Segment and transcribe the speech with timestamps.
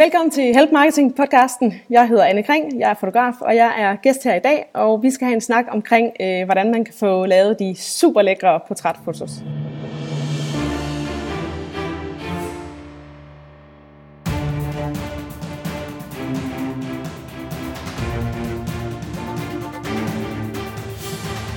[0.00, 1.74] Velkommen til Help Marketing podcasten.
[1.90, 5.02] Jeg hedder Anne Kring, jeg er fotograf, og jeg er gæst her i dag, og
[5.02, 8.60] vi skal have en snak omkring, øh, hvordan man kan få lavet de super lækre
[8.68, 9.30] portrætfotos.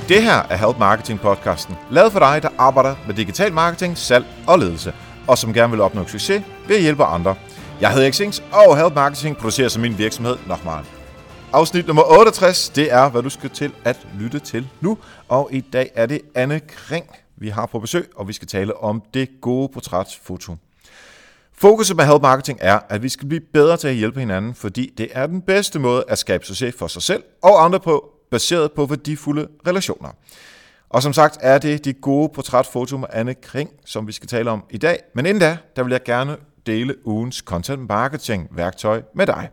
[0.09, 4.25] Det her er Help Marketing podcasten, lavet for dig, der arbejder med digital marketing, salg
[4.47, 4.93] og ledelse,
[5.27, 7.35] og som gerne vil opnå succes ved at hjælpe andre.
[7.81, 10.85] Jeg hedder Xings, og Help Marketing producerer som min virksomhed Nochmal.
[11.53, 14.97] Afsnit nummer 68, det er, hvad du skal til at lytte til nu.
[15.27, 17.05] Og i dag er det Anne Kring,
[17.37, 20.55] vi har på besøg, og vi skal tale om det gode portrætfoto.
[21.53, 24.93] Fokuset med Help Marketing er, at vi skal blive bedre til at hjælpe hinanden, fordi
[24.97, 28.71] det er den bedste måde at skabe succes for sig selv og andre på, baseret
[28.71, 30.09] på værdifulde relationer.
[30.89, 34.51] Og som sagt er det de gode portrætfoto med Anne Kring, som vi skal tale
[34.51, 34.99] om i dag.
[35.15, 39.49] Men inden da, der vil jeg gerne dele ugens content marketing værktøj med dig.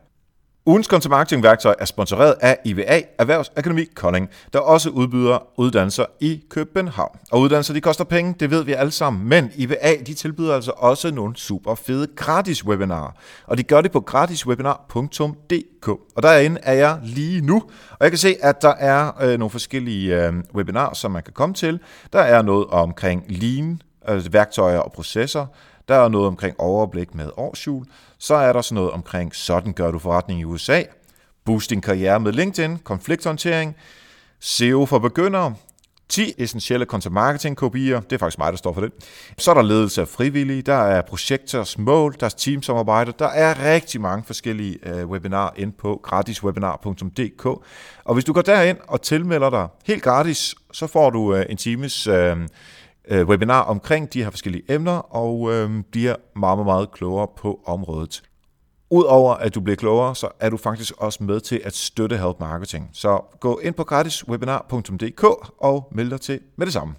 [0.66, 6.42] Ugens content marketing værktøj er sponsoreret af IVA Erhvervsakademi Kolding, der også udbyder uddannelser i
[6.50, 7.18] København.
[7.32, 10.72] Og uddannelser de koster penge, det ved vi alle sammen, men IVA de tilbyder altså
[10.76, 13.10] også nogle super fede gratis webinarer.
[13.46, 15.88] Og de gør det på gratiswebinar.dk.
[15.88, 19.50] Og derinde er jeg lige nu, og jeg kan se, at der er øh, nogle
[19.50, 21.80] forskellige øh, webinarer, som man kan komme til.
[22.12, 25.46] Der er noget omkring lean, øh, værktøjer og processer.
[25.88, 27.86] Der er noget omkring overblik med årsjul.
[28.18, 30.82] Så er der sådan noget omkring, sådan gør du forretning i USA.
[31.44, 33.76] Boost din karriere med LinkedIn, konflikthåndtering,
[34.40, 35.54] SEO for begyndere,
[36.10, 38.00] 10 essentielle content marketing kopier.
[38.00, 38.92] Det er faktisk mig, der står for det.
[39.38, 43.12] Så er der ledelse af frivillige, der er projekters mål, der er teamsamarbejde.
[43.18, 47.46] Der er rigtig mange forskellige øh, webinar webinarer ind på gratiswebinar.dk.
[48.04, 51.56] Og hvis du går derind og tilmelder dig helt gratis, så får du øh, en
[51.56, 52.36] times øh,
[53.08, 57.60] øh, webinar omkring de her forskellige emner, og øh, bliver meget, meget, meget klogere på
[57.66, 58.22] området.
[58.90, 62.40] Udover at du bliver klogere, så er du faktisk også med til at støtte Help
[62.40, 62.90] Marketing.
[62.92, 65.24] Så gå ind på gratiswebinar.dk
[65.58, 66.94] og meld dig til med det samme.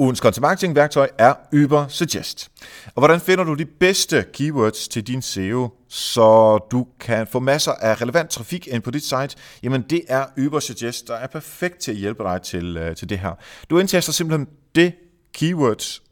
[0.00, 1.34] Ugens content marketing værktøj er
[1.64, 2.50] Uber Suggest.
[2.86, 7.72] Og hvordan finder du de bedste keywords til din SEO, så du kan få masser
[7.72, 9.28] af relevant trafik ind på dit site?
[9.62, 13.08] Jamen det er Uber Suggest, der er perfekt til at hjælpe dig til, øh, til
[13.08, 13.32] det her.
[13.70, 14.92] Du indtaster simpelthen det
[15.34, 16.02] keywords,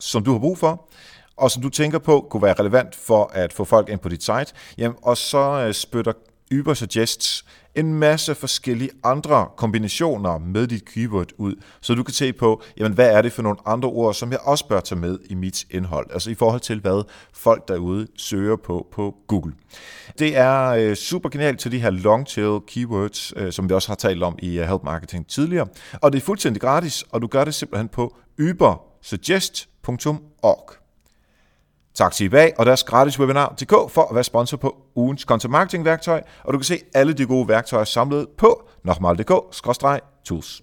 [0.00, 0.88] som du har brug for,
[1.36, 4.22] og som du tænker på kunne være relevant for at få folk ind på dit
[4.22, 4.46] site.
[4.78, 6.12] Jamen, og så øh, spytter
[6.54, 7.44] Uber Suggests
[7.76, 12.92] en masse forskellige andre kombinationer med dit keyword ud, så du kan se på, jamen,
[12.92, 15.64] hvad er det for nogle andre ord, som jeg også bør tage med i mit
[15.70, 19.52] indhold, altså i forhold til, hvad folk derude søger på på Google.
[20.18, 23.88] Det er øh, super genialt til de her long tail keywords, øh, som vi også
[23.88, 27.26] har talt om i uh, Help Marketing tidligere, og det er fuldstændig gratis, og du
[27.26, 30.85] gør det simpelthen på ubersuggest.org.
[31.96, 35.84] Tak til IBA og deres gratis webinar.dk for at være sponsor på ugens content marketing
[35.84, 40.62] værktøj, og du kan se alle de gode værktøjer samlet på nokmal.dk-tools.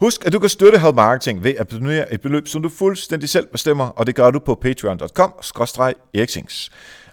[0.00, 3.28] Husk, at du kan støtte Help Marketing ved at donere et beløb, som du fuldstændig
[3.28, 6.70] selv bestemmer, og det gør du på patreon.com-eriksings.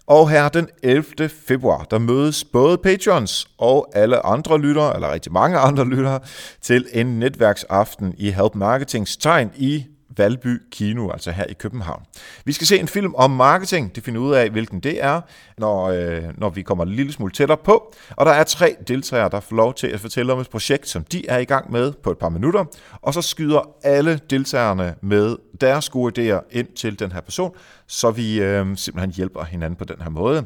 [0.08, 1.30] Og her den 11.
[1.48, 6.20] februar, der mødes både patrons og alle andre lyttere, eller rigtig mange andre lyttere,
[6.62, 9.86] til en netværksaften i Help Marketings tegn i
[10.20, 12.04] Valby Kino, altså her i København.
[12.46, 15.22] Vi skal se en film om marketing, det finder ud af, hvilken det er,
[15.58, 17.94] når, øh, når vi kommer en lille smule tættere på.
[18.10, 21.04] Og der er tre deltagere, der får lov til at fortælle om et projekt, som
[21.04, 22.66] de er i gang med på et par minutter.
[23.02, 27.52] Og så skyder alle deltagerne med deres gode idéer ind til den her person,
[27.88, 30.46] så vi øh, simpelthen hjælper hinanden på den her måde.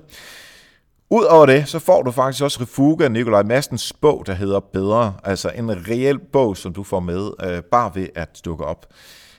[1.09, 5.13] Udover det, så får du faktisk også Refuga Nikolaj Mastens bog, der hedder Bedre.
[5.23, 8.85] Altså en reel bog, som du får med øh, bare ved at dukke op.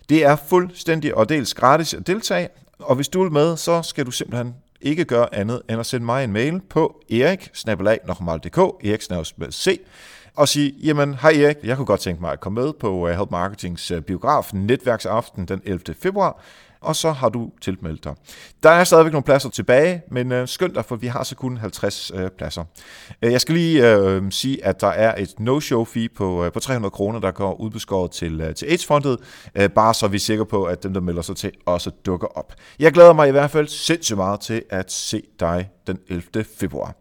[0.09, 2.49] Det er fuldstændig og dels gratis at deltage,
[2.79, 6.07] og hvis du vil med, så skal du simpelthen ikke gøre andet end at sende
[6.07, 7.51] mig en mail på erik
[8.85, 9.03] erik
[9.53, 9.81] c
[10.37, 13.17] og sige, jamen hej Erik, jeg kunne godt tænke mig at komme med på øh,
[13.17, 15.95] Help Marketings øh, biograf netværksaften den 11.
[16.01, 16.41] februar
[16.85, 18.15] og så har du tilmeldt dig.
[18.63, 21.57] Der er stadigvæk nogle pladser tilbage, men øh, skynd dig, for vi har så kun
[21.57, 22.65] 50 øh, pladser.
[23.23, 26.61] Øh, jeg skal lige øh, sige, at der er et no-show fee på, øh, på
[26.61, 29.19] 300 kroner, der går udbeskåret til, øh, til AIDS-fondet,
[29.55, 32.27] øh, bare så vi er sikre på, at dem, der melder sig til, også dukker
[32.39, 32.53] op.
[32.79, 36.45] Jeg glæder mig i hvert fald sindssygt meget til at se dig den 11.
[36.59, 36.95] februar.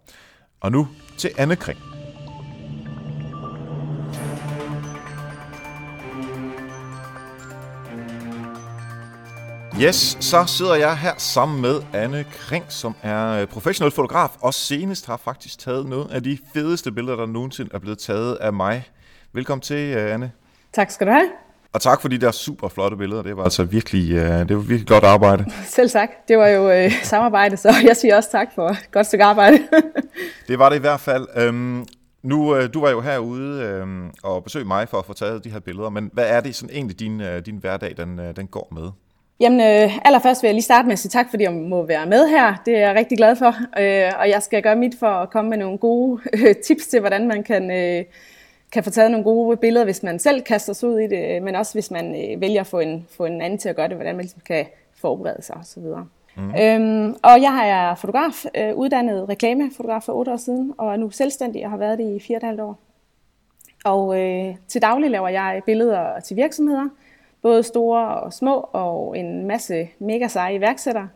[0.62, 0.88] Og nu
[1.18, 2.03] til Anne Kring.
[9.82, 14.54] Yes, så sidder jeg her sammen med Anne Kring, som er øh, professionel fotograf, og
[14.54, 18.54] senest har faktisk taget nogle af de fedeste billeder, der nogensinde er blevet taget af
[18.54, 18.84] mig.
[19.34, 20.32] Velkommen til, øh, Anne.
[20.74, 21.30] Tak skal du have.
[21.74, 23.22] Og tak for de der super flotte billeder.
[23.22, 25.46] Det var altså virkelig, uh, det var virkelig godt arbejde.
[25.76, 26.10] Selv tak.
[26.28, 29.58] Det var jo uh, samarbejde, så jeg siger også tak for et godt stykke arbejde.
[30.48, 31.48] det var det i hvert fald.
[31.50, 31.86] Um,
[32.24, 35.60] nu, du var jo herude um, og besøgte mig for at få taget de her
[35.60, 38.90] billeder, men hvad er det sådan egentlig, din, din hverdag den, den går med?
[39.40, 42.06] Jamen, øh, allerførst vil jeg lige starte med at sige tak, fordi jeg må være
[42.06, 42.56] med her.
[42.66, 45.50] Det er jeg rigtig glad for, øh, og jeg skal gøre mit for at komme
[45.50, 48.06] med nogle gode øh, tips til, hvordan man kan, øh,
[48.72, 51.56] kan få taget nogle gode billeder, hvis man selv kaster sig ud i det, men
[51.56, 53.96] også hvis man øh, vælger at få en, få en anden til at gøre det,
[53.96, 54.66] hvordan man ligesom kan
[54.96, 55.84] forberede sig osv.
[56.36, 56.54] Mm.
[56.62, 61.10] Øhm, og jeg er fotograf, øh, uddannet reklamefotograf for otte år siden, og er nu
[61.10, 62.80] selvstændig og har været det i fire og et halvt år.
[63.86, 66.90] Og øh, til daglig laver jeg billeder til virksomheder,
[67.44, 71.10] både store og små, og en masse mega seje iværksættere.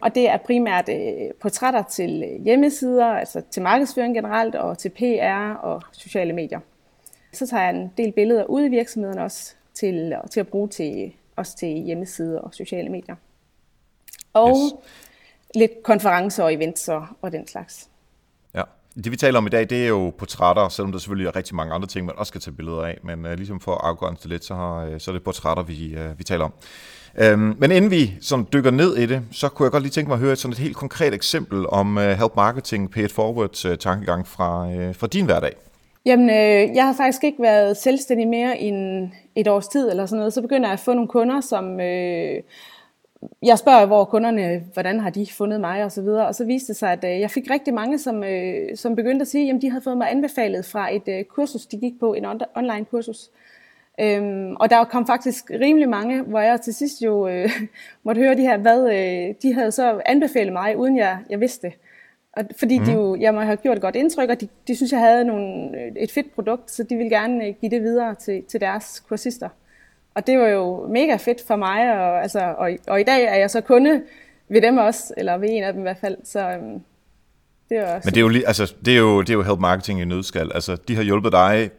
[0.00, 5.54] Og det er primært øh, portrætter til hjemmesider, altså til markedsføring generelt, og til PR
[5.54, 6.60] og sociale medier.
[7.32, 11.12] Så tager jeg en del billeder ud i virksomheden også til, til at bruge til,
[11.36, 13.16] også til hjemmesider og sociale medier.
[14.32, 14.74] Og yes.
[15.54, 17.88] lidt konferencer og events og, og den slags.
[18.94, 21.54] Det vi taler om i dag, det er jo portrætter, selvom der selvfølgelig er rigtig
[21.54, 22.98] mange andre ting, man også skal tage billeder af.
[23.04, 25.62] Men uh, ligesom for at afgrænse det lidt, så, har, uh, så er det portrætter,
[25.62, 26.52] vi, uh, vi taler om.
[27.34, 30.08] Um, men inden vi sådan dykker ned i det, så kunne jeg godt lige tænke
[30.08, 33.12] mig at høre et, sådan et helt konkret eksempel om uh, Help Marketing Pay It
[33.12, 35.52] Forward uh, tankegang fra, uh, fra din hverdag.
[36.06, 40.18] Jamen, øh, jeg har faktisk ikke været selvstændig mere end et års tid eller sådan
[40.18, 40.32] noget.
[40.32, 41.80] Så begynder jeg at få nogle kunder, som...
[41.80, 42.42] Øh,
[43.42, 46.26] jeg spørger, hvor kunderne, hvordan har de fundet mig og så videre.
[46.26, 49.22] Og så viste det sig, at øh, jeg fik rigtig mange, som, øh, som begyndte
[49.22, 52.14] at sige, at de havde fået mig anbefalet fra et øh, kursus, de gik på,
[52.14, 53.30] en on- online kursus.
[54.00, 57.50] Øhm, og der kom faktisk rimelig mange, hvor jeg til sidst jo øh,
[58.04, 61.66] måtte høre de her, hvad øh, de havde så anbefalet mig, uden jeg, jeg vidste
[61.66, 61.76] det.
[62.36, 62.84] Og fordi mm.
[62.84, 65.24] de jo, jeg må have gjort et godt indtryk, og de, de synes, jeg havde
[65.24, 69.48] nogle, et fedt produkt, så de ville gerne give det videre til, til deres kursister.
[70.14, 73.34] Og det var jo mega fedt for mig, og, altså, og, og i dag er
[73.34, 74.02] jeg så kunde
[74.48, 76.16] ved dem også, eller ved en af dem i hvert fald.
[76.24, 76.80] Så øhm,
[77.68, 78.00] det også...
[78.04, 80.50] Men det er, jo, altså, det, er jo, det er jo help marketing i nødskal.
[80.54, 81.70] Altså, de har hjulpet dig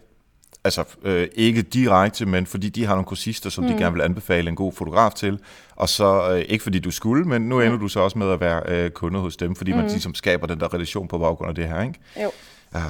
[0.63, 3.69] altså øh, ikke direkte, men fordi de har nogle kursister, som mm.
[3.69, 5.39] de gerne vil anbefale en god fotograf til,
[5.75, 7.79] og så øh, ikke fordi du skulle, men nu ender mm.
[7.79, 9.77] du så også med at være øh, kunde hos dem, fordi mm.
[9.77, 11.99] man ligesom skaber den der relation på baggrund af det her, ikke?
[12.23, 12.31] Jo.
[12.75, 12.81] Uh,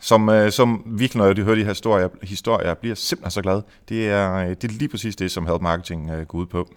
[0.00, 3.62] som, øh, som virkelig, når jeg hører de her historier, historier, bliver simpelthen så glad.
[3.88, 6.68] Det er, øh, det er lige præcis det, som Help Marketing går ud på.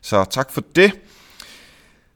[0.00, 0.92] Så tak for det.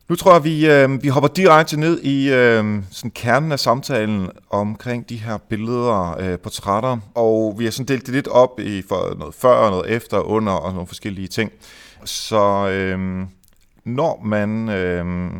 [0.08, 4.30] Nu tror jeg, vi, øh, vi hopper direkte ned i øh, sådan kernen af samtalen
[4.50, 8.82] omkring de her billeder, øh, portrætter, og vi har sådan delt det lidt op i
[8.88, 11.52] for noget før, noget efter, under og nogle forskellige ting.
[12.04, 13.26] Så øh,
[13.84, 15.30] når man øh,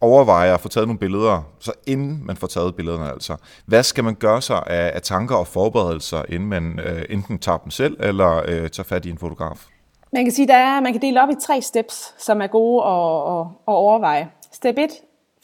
[0.00, 3.36] overvejer at få taget nogle billeder, så inden man får taget billederne altså,
[3.66, 7.58] hvad skal man gøre sig af, af tanker og forberedelser, inden man øh, enten tager
[7.58, 9.66] dem selv, eller øh, tager fat i en fotograf?
[10.12, 12.84] Man kan sige, der er, man kan dele op i tre steps, som er gode
[12.84, 14.30] at, at, at overveje.
[14.52, 14.90] Step 1,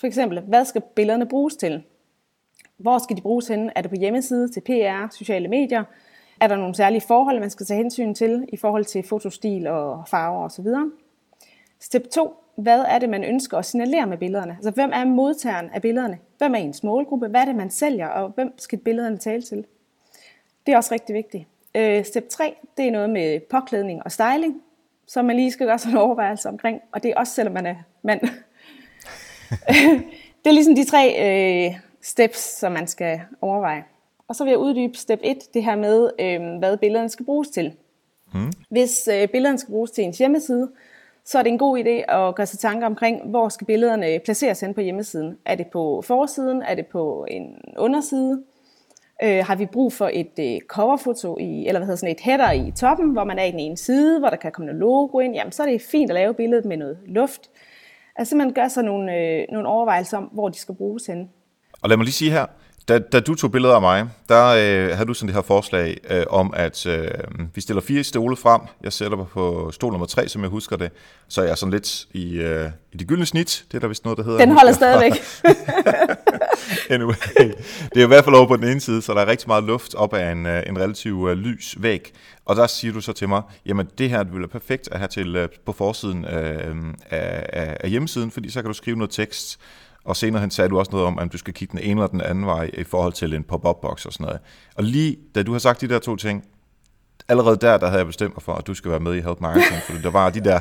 [0.00, 1.82] for eksempel, hvad skal billederne bruges til?
[2.78, 3.70] Hvor skal de bruges hen?
[3.76, 5.84] Er det på hjemmeside, til PR, sociale medier?
[6.40, 10.08] Er der nogle særlige forhold, man skal tage hensyn til i forhold til fotostil og
[10.08, 10.66] farver osv.?
[11.80, 14.52] Step 2, hvad er det, man ønsker at signalere med billederne?
[14.52, 16.18] Altså, hvem er modtageren af billederne?
[16.38, 17.28] Hvem er ens målgruppe?
[17.28, 18.08] Hvad er det, man sælger?
[18.08, 19.64] Og hvem skal billederne tale til?
[20.66, 21.44] Det er også rigtig vigtigt.
[21.74, 24.62] Øh, step 3, det er noget med påklædning og styling,
[25.06, 26.80] som man lige skal gøre sådan en overvejelse omkring.
[26.92, 28.20] Og det er også selvom man er mand.
[30.44, 31.14] det er ligesom de tre
[31.68, 33.84] øh, steps, som man skal overveje.
[34.28, 37.48] Og så vil jeg uddybe step 1, det her med, øh, hvad billederne skal bruges
[37.48, 37.72] til.
[38.32, 38.52] Hmm.
[38.70, 40.70] Hvis øh, billederne skal bruges til en hjemmeside,
[41.26, 44.60] så er det en god idé at gøre sig tanker omkring, hvor skal billederne placeres
[44.60, 45.36] hen på hjemmesiden.
[45.44, 46.62] Er det på forsiden?
[46.62, 48.42] Er det på en underside?
[49.22, 52.52] Øh, har vi brug for et øh, coverfoto, i, eller hvad hedder sådan et header
[52.52, 55.20] i toppen, hvor man er i den ene side, hvor der kan komme noget logo
[55.20, 57.50] ind, jamen så er det fint at lave billedet med noget luft.
[58.16, 61.30] Altså man gør sig nogle, øh, nogle overvejelser om, hvor de skal bruges hen.
[61.82, 62.46] Og lad mig lige sige her,
[62.88, 65.98] da, da du tog billeder af mig, der øh, havde du sådan det her forslag
[66.10, 67.08] øh, om, at øh,
[67.54, 68.60] vi stiller fire stole frem.
[68.82, 70.90] Jeg sætter mig på stol nummer tre, som jeg husker det.
[71.28, 73.64] Så er jeg sådan lidt i, øh, i det gyldne snit.
[73.68, 74.38] Det er der vist noget, der hedder.
[74.38, 75.12] Den holder stadigvæk.
[76.94, 77.14] anyway,
[77.94, 79.64] det er i hvert fald over på den ene side, så der er rigtig meget
[79.64, 82.12] luft op af en, øh, en relativ uh, lys væg.
[82.44, 85.08] Og der siger du så til mig, jamen det her vil være perfekt at have
[85.08, 86.30] til uh, på forsiden uh,
[87.10, 89.58] af, af, af hjemmesiden, fordi så kan du skrive noget tekst,
[90.06, 92.06] og senere hen sagde du også noget om, at du skal kigge den ene eller
[92.06, 94.40] den anden vej i forhold til en pop-up-box og sådan noget.
[94.74, 96.44] Og lige da du har sagt de der to ting,
[97.28, 99.40] allerede der, der havde jeg bestemt mig for, at du skal være med i Help
[99.40, 100.58] Marketing, for der var de der,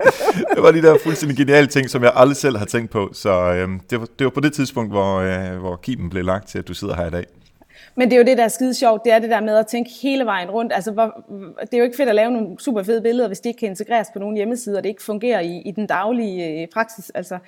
[0.54, 3.10] det var de der fuldstændig geniale ting, som jeg aldrig selv har tænkt på.
[3.12, 6.48] Så øhm, det, var, det var på det tidspunkt, hvor, øh, hvor kimen blev lagt
[6.48, 7.24] til, at du sidder her i dag.
[7.98, 9.66] Men det er jo det, der er skide sjovt, det er det der med at
[9.66, 10.72] tænke hele vejen rundt.
[10.72, 11.24] Altså, hvor,
[11.60, 13.68] det er jo ikke fedt at lave nogle super fede billeder, hvis det ikke kan
[13.68, 17.10] integreres på nogle hjemmesider, og det ikke fungerer i, i den daglige øh, praksis.
[17.10, 17.38] Altså,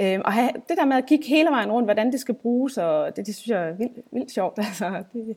[0.00, 2.78] øh, og have, det der med at kigge hele vejen rundt, hvordan det skal bruges,
[2.78, 4.58] og det, det synes jeg er vildt, vildt sjovt.
[4.68, 5.36] Altså, det,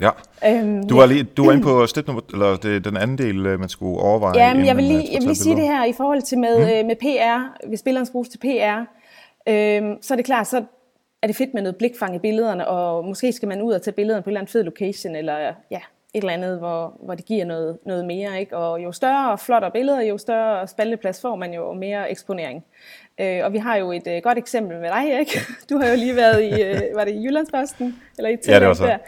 [0.00, 0.10] Ja.
[0.46, 3.46] Øhm, du var lige du var inde på step nummer, eller det, den anden del,
[3.46, 4.38] øh, man skulle overveje.
[4.38, 6.82] Ja, men jeg vil lige, jeg vil lige sige det her i forhold til med,
[6.82, 6.86] mm.
[6.86, 8.80] med PR, hvis billederne bruges til PR,
[9.48, 10.64] øhm, så er det klart, så
[11.22, 13.94] er det fedt med noget blikfang i billederne, og måske skal man ud og tage
[13.94, 15.80] billederne på en eller anden fed location, eller ja,
[16.14, 18.40] et eller andet, hvor, hvor det giver noget, noget mere.
[18.40, 18.56] Ikke?
[18.56, 22.64] Og jo større og flottere billeder, jo større spalteplads får man jo mere eksponering.
[23.20, 25.40] Øh, og vi har jo et øh, godt eksempel med dig, ikke?
[25.70, 28.00] Du har jo lige været i, øh, var det i Jyllandsposten?
[28.18, 28.86] Eller i ja, det var så.
[28.86, 28.98] Der,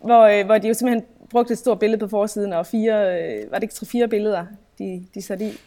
[0.00, 3.50] hvor, øh, hvor de jo simpelthen brugte et stort billede på forsiden, og fire, øh,
[3.50, 4.46] var det ikke tre-fire billeder,
[4.78, 5.60] de, de satte i?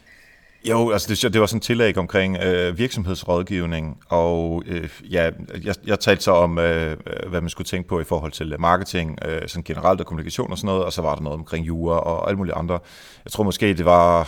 [0.69, 5.29] Jo, altså det, det var sådan et tillæg omkring øh, virksomhedsrådgivning, og øh, ja,
[5.63, 6.97] jeg, jeg talte så om, øh,
[7.29, 10.57] hvad man skulle tænke på i forhold til marketing, øh, sådan generelt og kommunikation og
[10.57, 12.79] sådan noget, og så var der noget omkring jura og alle mulige andre.
[13.25, 14.23] Jeg tror måske, det var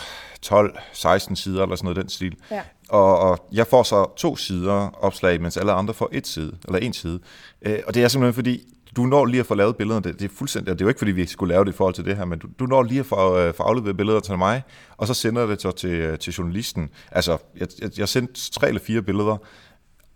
[0.46, 2.36] 12-16 sider eller sådan noget den stil.
[2.50, 2.62] Ja.
[2.88, 6.78] Og, og jeg får så to sider opslag, mens alle andre får et side, eller
[6.78, 7.20] en side.
[7.62, 8.62] Øh, og det er simpelthen fordi,
[8.98, 10.98] du når lige at få lavet billederne, det, det er fuldstændig, det er jo ikke
[10.98, 13.00] fordi, vi skulle lave det i forhold til det her, men du, du når lige
[13.00, 14.62] at få, øh, få afleveret billeder til mig,
[14.96, 16.90] og så sender det så til, øh, til journalisten.
[17.12, 19.36] Altså, jeg, jeg, jeg sendte tre eller fire billeder,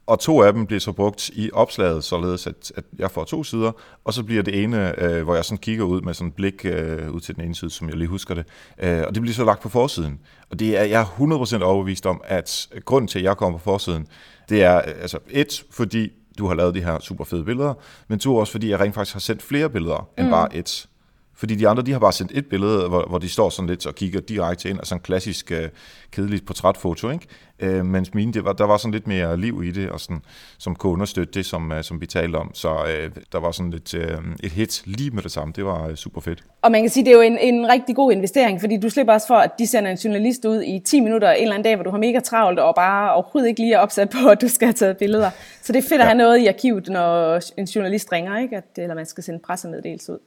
[0.06, 3.44] og to af dem bliver så brugt i opslaget, således at, at jeg får to
[3.44, 3.72] sider,
[4.04, 6.64] og så bliver det ene, øh, hvor jeg sådan kigger ud med sådan et blik
[6.64, 8.44] øh, ud til den ene side, som jeg lige husker det,
[8.78, 10.20] øh, og det bliver så lagt på forsiden.
[10.50, 13.64] Og det er jeg er 100% overbevist om, at grunden til, at jeg kommer på
[13.64, 14.06] forsiden,
[14.48, 17.74] det er øh, altså et, fordi du har lavet de her super fede billeder,
[18.08, 20.30] men to også fordi jeg rent faktisk har sendt flere billeder end mm.
[20.30, 20.88] bare et.
[21.34, 23.86] Fordi de andre, de har bare sendt et billede, hvor, hvor de står sådan lidt
[23.86, 25.68] og kigger direkte ind, og sådan en klassisk uh,
[26.10, 27.26] kedeligt portrætfoto, ikke?
[27.62, 30.22] Uh, mens mine, det var, der var sådan lidt mere liv i det, og sådan,
[30.58, 32.54] som kunne understøtte det, som, uh, som vi talte om.
[32.54, 34.00] Så uh, der var sådan lidt uh,
[34.42, 35.52] et hit lige med det samme.
[35.56, 36.44] Det var uh, super fedt.
[36.62, 39.12] Og man kan sige, det er jo en, en rigtig god investering, fordi du slipper
[39.12, 41.76] også for, at de sender en journalist ud i 10 minutter en eller anden dag,
[41.76, 44.48] hvor du har mega travlt, og bare overhovedet ikke lige er opsat på, at du
[44.48, 45.30] skal have taget billeder.
[45.62, 46.04] Så det er fedt at ja.
[46.04, 48.56] have noget i arkivet, når en journalist ringer, ikke?
[48.56, 50.18] At, eller man skal sende pressemeddelelse ud.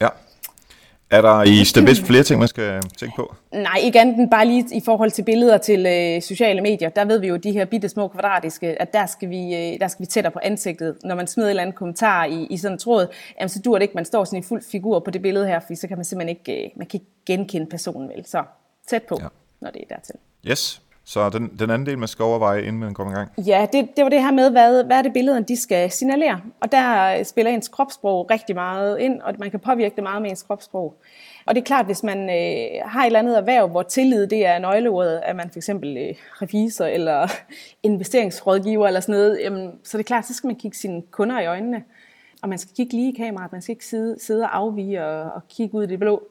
[0.00, 0.08] Ja,
[1.10, 3.34] er der i Stabis flere ting, man skal tænke på?
[3.52, 6.88] Nej, ikke andet bare lige i forhold til billeder til øh, sociale medier.
[6.88, 9.88] Der ved vi jo, de her bitte små kvadratiske, at der skal, vi, øh, der
[9.88, 10.96] skal vi tættere på ansigtet.
[11.04, 13.06] Når man smider et eller andet kommentar i, i sådan en tråd,
[13.40, 15.60] jamen, så dur det ikke, man står sådan i fuld figur på det billede her,
[15.60, 18.26] for så kan man simpelthen ikke, øh, man kan ikke genkende personen vel.
[18.26, 18.42] Så
[18.88, 19.28] tæt på, ja.
[19.60, 20.14] når det er dertil.
[20.46, 20.82] Yes.
[21.08, 23.32] Så den, den anden del, man skal overveje, inden man kommer i gang?
[23.38, 26.40] Ja, det, det var det her med, hvad, hvad er det billederne, de skal signalere.
[26.60, 30.30] Og der spiller ens kropssprog rigtig meget ind, og man kan påvirke det meget med
[30.30, 30.94] ens kropssprog.
[31.46, 34.46] Og det er klart, hvis man øh, har et eller andet erhverv, hvor tillid det
[34.46, 37.28] er nøgleordet, at man for eksempel øh, revisor eller
[37.82, 41.40] investeringsrådgiver eller sådan noget, jamen, så det er klart, så skal man kigge sine kunder
[41.40, 41.84] i øjnene.
[42.42, 45.32] Og man skal kigge lige i kameraet, man skal ikke sidde, sidde og afvige og,
[45.32, 46.22] og kigge ud i det blå.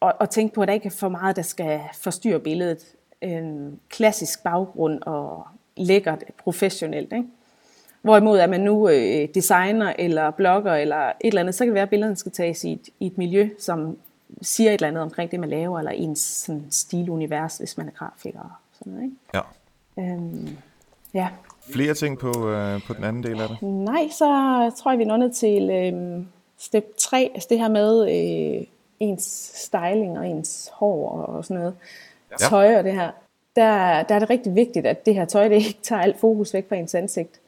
[0.00, 2.78] Og, og tænke på, at der ikke er for meget, der skal forstyrre billedet
[3.20, 5.46] en klassisk baggrund og
[5.76, 7.12] lækkert professionelt.
[7.12, 7.24] Ikke?
[8.02, 11.74] Hvorimod at man nu øh, designer eller blogger eller et eller andet, så kan det
[11.74, 13.96] være, at billederne skal tages i et, i et miljø, som
[14.42, 17.92] siger et eller andet omkring det, man laver, eller ens sådan, stilunivers, hvis man er
[17.92, 19.04] grafiker og sådan noget.
[19.04, 19.16] Ikke?
[19.34, 19.40] Ja.
[19.98, 20.56] Øhm,
[21.14, 21.28] ja.
[21.72, 23.62] Flere ting på, øh, på den anden del af det?
[23.62, 24.26] Nej, så
[24.78, 26.24] tror jeg, vi er nået til øh,
[26.58, 28.66] step 3, altså det her med øh,
[29.00, 31.76] ens styling og ens hår og sådan noget
[32.30, 32.36] ja.
[32.36, 33.10] tøj og det her,
[33.56, 36.54] der, der er det rigtig vigtigt, at det her tøj det ikke tager alt fokus
[36.54, 37.40] væk fra ens ansigt.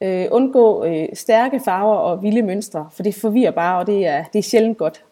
[0.00, 4.24] Øh, undgå øh, stærke farver og vilde mønstre, for det forvirrer bare, og det er,
[4.32, 5.04] det er sjældent godt.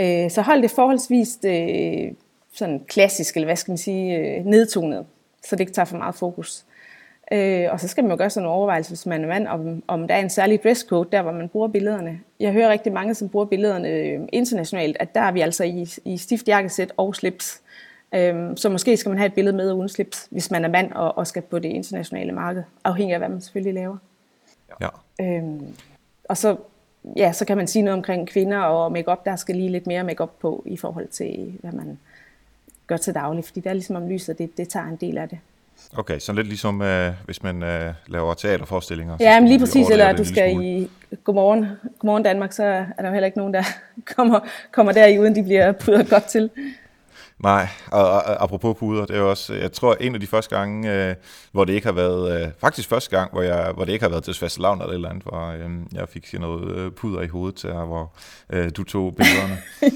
[0.00, 2.12] Øh, så hold det forholdsvis øh,
[2.52, 5.06] sådan klassisk, eller hvad skal man sige, øh, nedtonet,
[5.44, 6.64] så det ikke tager for meget fokus.
[7.32, 9.82] Øh, og så skal man jo gøre sådan en overvejelse, hvis man er mand, om,
[9.86, 12.20] om der er en særlig dresscode, der hvor man bruger billederne.
[12.40, 15.88] Jeg hører rigtig mange, som bruger billederne øh, internationalt, at der er vi altså i,
[16.04, 17.62] i stift jakkesæt og slips.
[18.14, 20.92] Øhm, så måske skal man have et billede med uden slips, hvis man er mand
[20.92, 23.96] og, og skal på det internationale marked, afhængig af hvad man selvfølgelig laver.
[24.80, 24.88] Ja.
[25.20, 25.76] Øhm,
[26.24, 26.56] og så,
[27.16, 29.24] ja, så kan man sige noget omkring kvinder og makeup.
[29.24, 31.98] Der skal lige lidt mere makeup på i forhold til, hvad man
[32.86, 35.28] gør til daglig, fordi der er ligesom om lyset, det, det tager en del af
[35.28, 35.38] det.
[35.96, 39.16] Okay, så lidt ligesom øh, hvis man øh, laver teaterforestillinger.
[39.20, 40.66] Ja, men lige præcis, eller du skal smule.
[40.66, 40.90] i
[41.24, 41.66] Godmorgen,
[41.98, 43.62] Godmorgen Danmark, så er der jo heller ikke nogen, der
[44.16, 44.40] kommer,
[44.72, 46.50] kommer der i, uden de bliver pudret godt til.
[47.42, 50.92] Nej, og, og apropos puder, det er også, jeg tror, en af de første gange,
[50.92, 51.14] øh,
[51.52, 54.10] hvor det ikke har været, øh, faktisk første gang, hvor, jeg, hvor det ikke har
[54.10, 57.26] været til lavn eller et eller andet, hvor øh, jeg fik noget øh, puder i
[57.26, 58.12] hovedet til, hvor
[58.50, 59.58] øh, du tog billederne.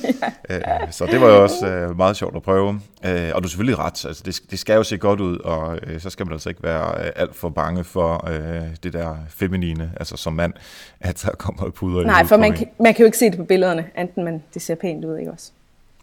[0.48, 0.84] ja.
[0.84, 2.80] øh, så det var jo også øh, meget sjovt at prøve.
[3.04, 5.78] Øh, og du er selvfølgelig ret, altså det, det skal jo se godt ud, og
[5.82, 9.16] øh, så skal man altså ikke være øh, alt for bange for øh, det der
[9.28, 10.52] feminine, altså som mand,
[11.00, 13.36] at der kommer puder i Nej, for man kan, man kan jo ikke se det
[13.36, 15.50] på billederne, enten man, det ser pænt ud, ikke også?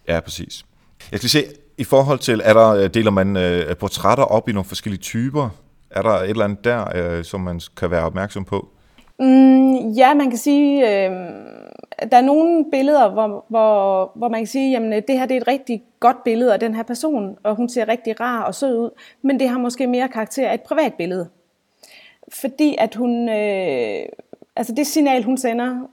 [0.07, 0.65] Ja, præcis.
[1.11, 1.43] Jeg skal se,
[1.77, 5.49] i forhold til, er der, øh, deler man øh, portrætter op i nogle forskellige typer?
[5.91, 8.67] Er der et eller andet der, øh, som man kan være opmærksom på?
[9.19, 11.11] Mm, ja, man kan sige, øh,
[12.11, 15.37] der er nogle billeder, hvor, hvor, hvor man kan sige, jamen øh, det her det
[15.37, 18.55] er et rigtig godt billede af den her person, og hun ser rigtig rar og
[18.55, 18.89] sød ud,
[19.21, 21.29] men det har måske mere karakter af et privat billede.
[22.41, 24.05] Fordi at hun, øh,
[24.55, 25.87] altså det signal hun sender,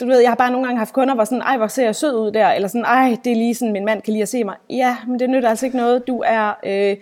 [0.00, 1.94] du ved, jeg har bare nogle gange haft kunder, hvor sådan, ej, hvor ser jeg
[1.94, 4.28] sød ud der, eller sådan, ej, det er lige sådan, min mand kan lige at
[4.28, 4.56] se mig.
[4.70, 6.06] Ja, men det nytter altså ikke noget.
[6.06, 6.96] Du er øh,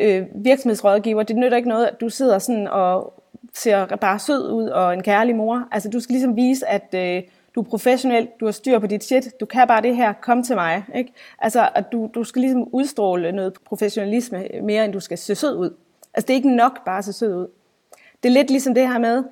[0.00, 1.22] øh, virksomhedsrådgiver.
[1.22, 3.12] Det nytter ikke noget, at du sidder sådan og
[3.54, 5.68] ser bare sød ud og en kærlig mor.
[5.72, 7.22] Altså, du skal ligesom vise, at øh,
[7.54, 10.42] du er professionel, du har styr på dit shit, du kan bare det her, kom
[10.42, 10.84] til mig.
[10.94, 11.12] Ikke?
[11.38, 15.56] Altså, at du, du skal ligesom udstråle noget professionalisme mere, end du skal se sød
[15.56, 15.70] ud.
[16.14, 17.46] Altså, det er ikke nok bare at se sød ud.
[18.22, 19.24] Det er lidt ligesom det her med,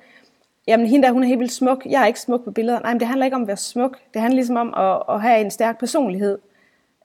[0.67, 2.79] jamen hende der, hun er helt vildt smuk, jeg er ikke smuk på billeder.
[2.79, 3.97] Nej, men det handler ikke om at være smuk.
[4.13, 6.37] Det handler ligesom om at, at have en stærk personlighed.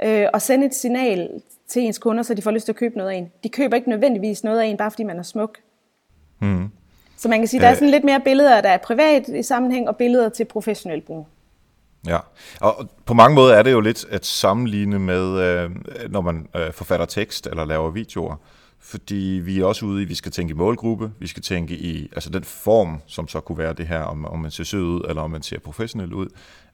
[0.04, 1.28] Øh, og sende et signal
[1.68, 3.32] til ens kunder, så de får lyst til at købe noget af en.
[3.42, 5.58] De køber ikke nødvendigvis noget af en, bare fordi man er smuk.
[6.40, 6.68] Mm.
[7.16, 9.88] Så man kan sige, der er sådan lidt mere billeder, der er privat i sammenhæng,
[9.88, 11.26] og billeder til professionel brug.
[12.06, 12.18] Ja,
[12.60, 15.70] og på mange måder er det jo lidt at sammenligne med, øh,
[16.10, 18.36] når man øh, forfatter tekst eller laver videoer
[18.80, 22.08] fordi vi er også ude i, vi skal tænke i målgruppe, vi skal tænke i
[22.12, 25.04] altså den form, som så kunne være det her, om, om man ser sød ud,
[25.08, 26.28] eller om man ser professionel ud.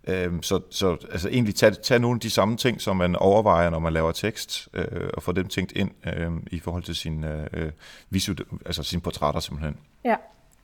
[0.08, 3.70] Øhm, så, så altså egentlig tage, tage nogle af de samme ting, som man overvejer,
[3.70, 7.24] når man laver tekst, øh, og få dem tænkt ind øh, i forhold til sin,
[7.24, 7.70] øh,
[8.10, 9.76] visual, altså sine portrætter simpelthen.
[10.04, 10.16] Ja.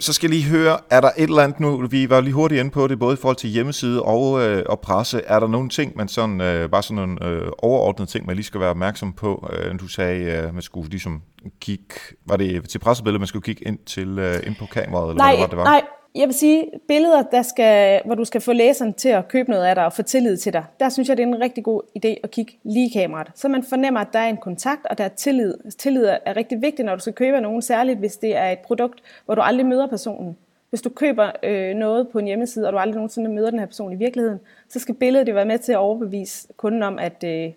[0.02, 2.58] Så skal jeg lige høre, er der et eller andet nu, vi var lige hurtigt
[2.60, 5.68] inde på det, både i forhold til hjemmeside og, øh, og presse, er der nogle
[5.68, 9.12] ting, man sådan, øh, bare sådan nogle øh, overordnede ting, man lige skal være opmærksom
[9.12, 9.50] på?
[9.52, 11.22] Øh, du sagde, øh, man skulle ligesom
[11.60, 11.94] kigge,
[12.26, 15.36] var det til pressebilledet, man skulle kigge ind, til, øh, ind på kameraet, eller nej,
[15.36, 15.64] hvad det var?
[15.64, 15.82] Nej,
[16.14, 19.64] jeg vil sige, billeder, der skal, hvor du skal få læseren til at købe noget
[19.64, 21.82] af dig og få tillid til dig, der synes jeg, det er en rigtig god
[21.98, 23.30] idé at kigge lige i kameraet.
[23.34, 25.54] Så man fornemmer, at der er en kontakt, og der er tillid.
[25.78, 29.02] Tillid er rigtig vigtigt, når du skal købe nogen, særligt hvis det er et produkt,
[29.24, 30.36] hvor du aldrig møder personen.
[30.70, 33.66] Hvis du køber øh, noget på en hjemmeside, og du aldrig nogensinde møder den her
[33.66, 37.24] person i virkeligheden, så skal billedet det være med til at overbevise kunden om, at
[37.24, 37.50] øh,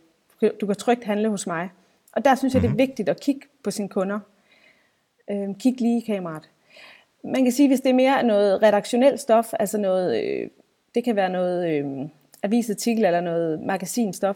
[0.61, 1.69] du kan trygt handle hos mig.
[2.11, 2.79] Og der synes jeg, det er mhm.
[2.79, 4.19] vigtigt at kigge på sine kunder.
[5.31, 6.49] Øh, kig lige i kameraet
[7.25, 10.49] man kan sige, hvis det er mere noget redaktionelt stof, altså noget, øh,
[10.95, 11.85] det kan være noget øh,
[12.43, 14.35] avisartikel eller noget magasinstof,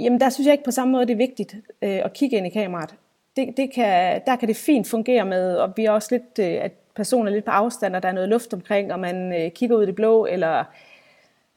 [0.00, 2.46] jamen der synes jeg ikke på samme måde, det er vigtigt øh, at kigge ind
[2.46, 2.94] i kameraet.
[3.36, 6.64] Det, det kan, der kan det fint fungere med, og vi er også lidt, øh,
[6.64, 9.50] at personen er lidt på afstand, og der er noget luft omkring, og man øh,
[9.50, 10.64] kigger ud i det blå, eller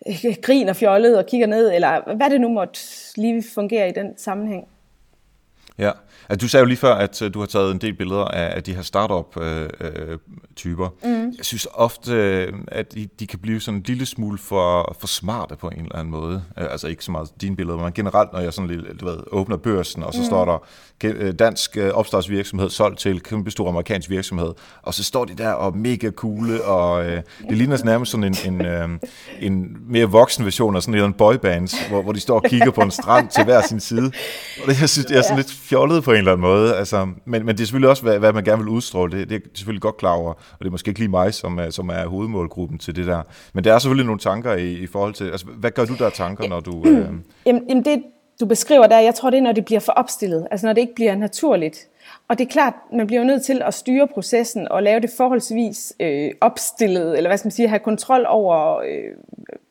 [0.08, 2.80] øh, griner fjollet og kigger ned, eller hvad det nu måtte
[3.16, 4.68] lige fungere i den sammenhæng.
[5.78, 5.92] Ja,
[6.30, 8.56] altså, du sagde jo lige før, at uh, du har taget en del billeder af,
[8.56, 10.90] af de her startup-typer.
[11.04, 11.34] Uh, mm.
[11.38, 15.08] Jeg synes ofte, uh, at de, de kan blive sådan en lille smule for, for
[15.08, 16.44] smarte på en eller anden måde.
[16.56, 19.58] Altså ikke så meget dine billeder, men generelt, når jeg sådan lidt, du ved, åbner
[19.58, 20.26] børsen, og så mm.
[20.26, 20.58] står der
[21.32, 26.12] dansk opstartsvirksomhed solgt til kæmpe stor amerikansk virksomhed, og så står de der og mega
[26.12, 27.12] coole, og uh,
[27.50, 28.90] det ligner nærmest sådan en, en, uh,
[29.40, 32.82] en mere voksen version af sådan en boyband, hvor, hvor de står og kigger på
[32.82, 34.12] en strand til hver sin side.
[34.64, 36.76] Og det, jeg synes, det er sådan lidt fjollet på en eller anden måde.
[36.76, 39.20] Altså, men, men det er selvfølgelig også, hvad, hvad man gerne vil udstråle.
[39.20, 41.60] Det, det er selvfølgelig godt klar over, og det er måske ikke lige mig, som
[41.60, 43.22] er, som er hovedmålgruppen til det der.
[43.54, 46.10] Men der er selvfølgelig nogle tanker i, i forhold til, altså, hvad gør du der
[46.10, 46.84] tanker, når du...
[46.86, 47.08] Øh...
[47.46, 48.04] Jamen, jamen det,
[48.40, 50.82] du beskriver der, jeg tror, det er, når det bliver for opstillet, altså når det
[50.82, 51.88] ikke bliver naturligt.
[52.28, 55.94] Og det er klart, man bliver nødt til at styre processen og lave det forholdsvis
[56.00, 59.12] øh, opstillet, eller hvad skal man sige, have kontrol over, øh,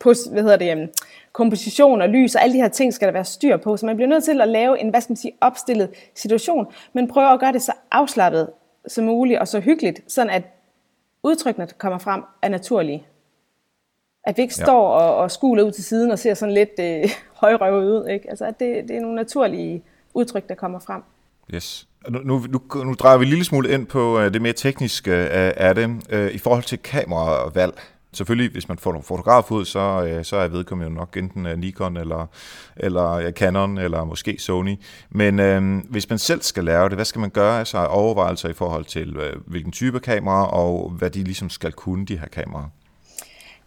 [0.00, 0.88] på, hvad hedder det, øh,
[1.36, 3.76] komposition og lys og alle de her ting skal der være styr på.
[3.76, 7.08] Så man bliver nødt til at lave en, hvad skal man sige, opstillet situation, men
[7.08, 8.50] prøve at gøre det så afslappet
[8.88, 10.42] som muligt og så hyggeligt, sådan at
[11.22, 13.06] udtrykkene, der kommer frem, er naturlige.
[14.24, 14.64] At vi ikke ja.
[14.64, 17.10] står og, og skuler ud til siden og ser sådan lidt øh,
[17.42, 18.08] højrøvet ud.
[18.08, 18.30] Ikke?
[18.30, 19.82] Altså, at det, det er nogle naturlige
[20.14, 21.02] udtryk, der kommer frem.
[21.54, 21.88] Yes.
[22.08, 25.14] Nu, nu, nu, nu drejer vi en lille smule ind på uh, det mere tekniske
[25.14, 25.86] af, af det.
[26.12, 27.74] Uh, I forhold til kameravalg,
[28.16, 31.46] Selvfølgelig, hvis man får nogle fotograf ud, så, øh, så er vedkommende jo nok enten
[31.46, 32.26] øh, Nikon eller,
[32.76, 34.76] eller Canon eller måske Sony.
[35.10, 37.58] Men øh, hvis man selv skal lave det, hvad skal man gøre?
[37.58, 42.06] Altså overvejelser i forhold til, øh, hvilken type kamera og hvad de ligesom skal kunne,
[42.06, 42.68] de her kameraer?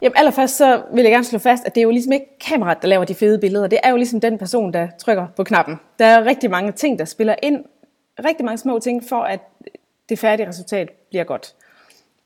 [0.02, 2.82] Jamen allerførst så vil jeg gerne slå fast, at det er jo ligesom ikke kameraet,
[2.82, 3.68] der laver de fede billeder.
[3.68, 5.80] Det er jo ligesom den person, der trykker på knappen.
[6.00, 7.64] Der er rigtig mange ting, der spiller ind.
[8.26, 9.40] Rigtig mange små ting for, at
[10.10, 11.56] det færdige resultat bliver godt.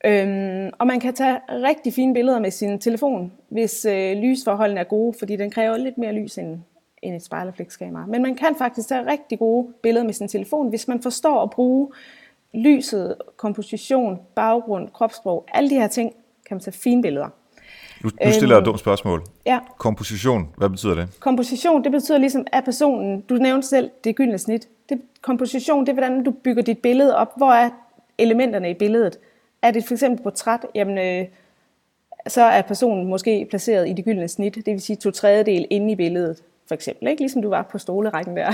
[0.05, 4.83] Øhm, og man kan tage rigtig fine billeder med sin telefon, hvis øh, lysforholdene er
[4.83, 6.59] gode, fordi den kræver lidt mere lys end,
[7.01, 8.05] end et spejlerflekskamera.
[8.05, 11.49] Men man kan faktisk tage rigtig gode billeder med sin telefon, hvis man forstår at
[11.49, 11.91] bruge
[12.53, 16.13] lyset, komposition, baggrund, kropssprog, alle de her ting,
[16.47, 17.29] kan man tage fine billeder.
[18.03, 19.23] Nu, nu stiller jeg et dumt spørgsmål.
[19.45, 19.59] Ja.
[19.77, 21.07] Komposition, hvad betyder det?
[21.19, 24.67] Komposition, det betyder ligesom, at personen, du nævnte selv det gyldne snit.
[24.89, 27.37] Det, komposition, det er, hvordan du bygger dit billede op.
[27.37, 27.69] Hvor er
[28.17, 29.19] elementerne i billedet?
[29.63, 31.27] Er det for eksempel portræt, jamen, øh,
[32.27, 35.91] så er personen måske placeret i det gyldne snit, det vil sige to tredjedel inde
[35.91, 37.07] i billedet, for eksempel.
[37.07, 37.21] Ikke?
[37.21, 38.53] Ligesom du var på stolerækken der.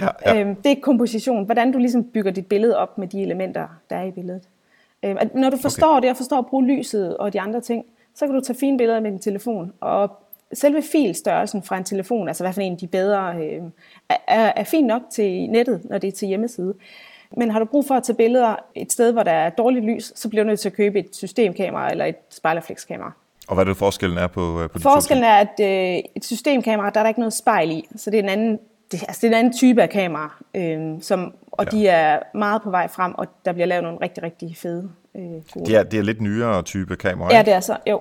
[0.00, 0.40] Ja, ja.
[0.40, 1.44] Øhm, det er komposition.
[1.44, 4.42] Hvordan du ligesom bygger dit billede op med de elementer, der er i billedet.
[5.02, 6.02] Øhm, at når du forstår okay.
[6.02, 8.78] det, og forstår at bruge lyset og de andre ting, så kan du tage fine
[8.78, 9.72] billeder med din telefon.
[9.80, 10.10] Og
[10.52, 13.62] selve filstørrelsen fra en telefon, altså hvad for en de bedre, øh,
[14.08, 16.74] er, er fint nok til nettet, når det er til hjemmeside.
[17.36, 20.12] Men har du brug for at tage billeder et sted, hvor der er dårligt lys,
[20.16, 23.12] så bliver du nødt til at købe et systemkamera eller et spejlerflexkamera.
[23.48, 26.24] Og hvad er det forskellen er på, øh, på de Forskellen er, at øh, et
[26.24, 28.58] systemkamera, der er der ikke noget spejl i, så det er en anden,
[28.92, 31.70] det, altså det er en anden type af kamera, øh, som, og ja.
[31.70, 35.22] de er meget på vej frem, og der bliver lavet nogle rigtig, rigtig fede øh,
[35.22, 35.66] gode.
[35.66, 37.50] Det er, det er lidt nyere type kamera, Ja, ikke?
[37.50, 38.00] det er så, jo,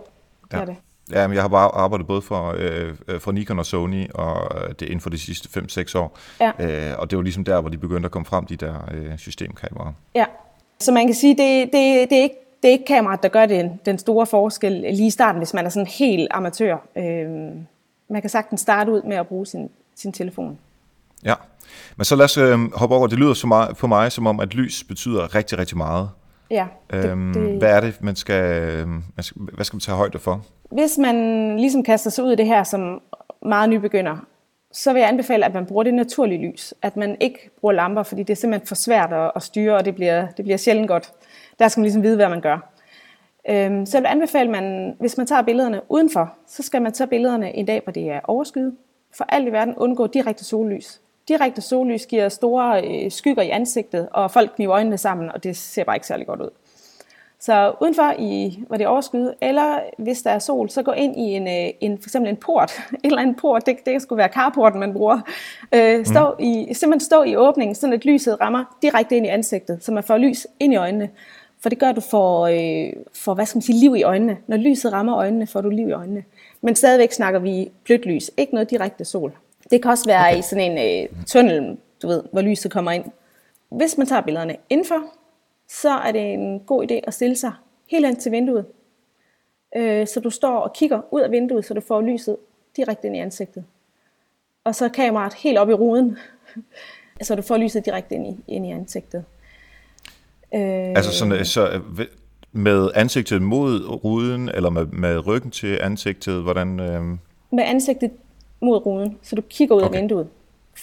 [0.51, 0.61] det Ja.
[0.61, 0.75] er det.
[1.11, 4.61] Ja, men jeg har bare arbejdet både for, øh, øh, for Nikon og Sony, og
[4.61, 6.17] øh, det inden for de sidste 5-6 år.
[6.39, 6.51] Ja.
[6.91, 9.17] Øh, og det var ligesom der, hvor de begyndte at komme frem, de der øh,
[9.17, 9.93] systemkameraer.
[10.15, 10.25] Ja,
[10.79, 13.45] så man kan sige, det, det, det, er, ikke, det er ikke kameraet, der gør
[13.45, 16.77] den, den store forskel lige i starten, hvis man er sådan helt amatør.
[16.97, 17.29] Øh,
[18.09, 20.57] man kan sagtens starte ud med at bruge sin, sin telefon.
[21.23, 21.33] Ja,
[21.95, 23.07] men så lad os øh, hoppe over.
[23.07, 26.09] Det lyder så meget, på mig som om, at lys betyder rigtig, rigtig meget.
[26.51, 29.81] Ja, det, Øhm, det, Hvad er det, man skal, øh, man skal, hvad skal man
[29.81, 30.41] tage højde for?
[30.71, 31.15] Hvis man
[31.59, 33.01] ligesom kaster sig ud i det her som
[33.41, 34.17] meget nybegynder,
[34.71, 36.73] så vil jeg anbefale, at man bruger det naturlige lys.
[36.81, 39.85] At man ikke bruger lamper, fordi det er simpelthen for svært at, at styre, og
[39.85, 41.11] det bliver, det bliver sjældent godt.
[41.59, 42.71] Der skal man ligesom vide, hvad man gør.
[43.49, 46.91] Øhm, så jeg vil anbefale, at man, hvis man tager billederne udenfor, så skal man
[46.93, 48.75] tage billederne en dag, hvor det er overskyet.
[49.17, 51.01] For alt i verden undgå direkte sollys.
[51.27, 55.57] Direkte sollys giver store øh, skygger i ansigtet, og folk kniver øjnene sammen, og det
[55.57, 56.49] ser bare ikke særlig godt ud.
[57.39, 61.17] Så udenfor, i, hvor det er overskyet, eller hvis der er sol, så gå ind
[61.17, 64.15] i en, øh, en for eksempel en port, en eller anden port, det, det sgu
[64.15, 65.21] være carporten, man bruger.
[65.73, 66.45] Øh, stå mm.
[66.45, 70.03] i, simpelthen stå i åbningen, sådan at lyset rammer direkte ind i ansigtet, så man
[70.03, 71.09] får lys ind i øjnene.
[71.59, 74.37] For det gør, at du får, øh, får hvad skal man sige, liv i øjnene.
[74.47, 76.23] Når lyset rammer øjnene, får du liv i øjnene.
[76.61, 79.33] Men stadigvæk snakker vi blødt lys, ikke noget direkte sol.
[79.71, 80.39] Det kan også være okay.
[80.39, 83.05] i sådan en øh, tunnel, du ved, hvor lyset kommer ind.
[83.69, 85.03] Hvis man tager billederne indenfor,
[85.69, 87.51] så er det en god idé at stille sig
[87.91, 88.65] helt ind til vinduet.
[89.75, 92.37] Øh, så du står og kigger ud af vinduet, så du får lyset
[92.75, 93.65] direkte ind i ansigtet.
[94.63, 96.17] Og så er kameraet helt op i ruden,
[97.21, 99.25] så du får lyset direkte ind i, ind i ansigtet.
[100.53, 100.61] Øh,
[100.95, 102.05] Altså sådan, så øh,
[102.51, 106.79] med ansigtet mod ruden, eller med, med ryggen til ansigtet, hvordan...
[106.79, 107.01] Øh,
[107.51, 108.11] med ansigtet
[108.65, 109.95] mod ruden, så du kigger ud Okay.
[109.95, 110.27] af vinduet.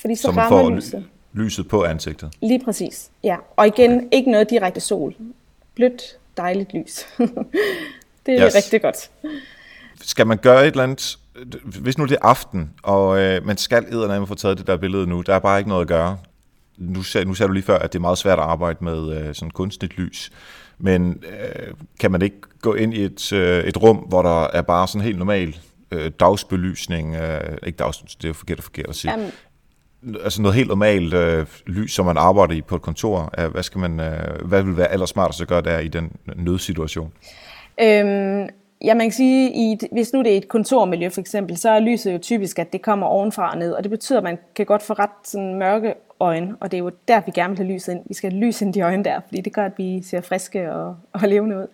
[0.00, 1.04] Fordi så, så man rammer får lyset.
[1.32, 1.68] lyset.
[1.68, 2.30] på ansigtet.
[2.42, 3.36] Lige præcis, ja.
[3.56, 4.06] Og igen, okay.
[4.12, 5.14] ikke noget direkte sol.
[5.74, 6.02] Blødt,
[6.36, 7.06] dejligt lys.
[8.26, 8.54] det er Yes.
[8.54, 8.54] yes.
[8.54, 9.10] rigtig godt.
[10.02, 11.18] Skal man gøre et eller andet...
[11.64, 15.06] Hvis nu det er aften, og øh, man skal eddermame få taget det der billede
[15.06, 16.18] nu, der er bare ikke noget at gøre.
[16.78, 19.16] Nu sagde, nu sagde du lige før, at det er meget svært at arbejde med
[19.16, 20.32] øh, sådan kunstigt lys.
[20.78, 24.62] Men øh, kan man ikke gå ind i et, øh, et rum, hvor der er
[24.62, 25.56] bare sådan helt normal
[25.92, 29.30] øh, dagsbelysning, øh, ikke dags, det er jo forkert, forkert at sige, Jamen,
[30.24, 33.34] altså noget helt normalt øh, lys, som man arbejder i på et kontor.
[33.38, 37.12] Øh, hvad, skal man, øh, hvad vil være allersmartest at gøre der i den nødsituation?
[37.80, 38.48] Øhm,
[38.84, 41.70] ja, man kan sige, i et, hvis nu det er et kontormiljø for eksempel, så
[41.70, 44.38] er lyset jo typisk, at det kommer ovenfra og ned, og det betyder, at man
[44.54, 47.66] kan godt få ret sådan mørke øjne, og det er jo der, vi gerne vil
[47.66, 48.00] have lyset ind.
[48.06, 50.20] Vi skal have lys ind i de øjne der, fordi det gør, at vi ser
[50.20, 51.66] friske og, og levende ud.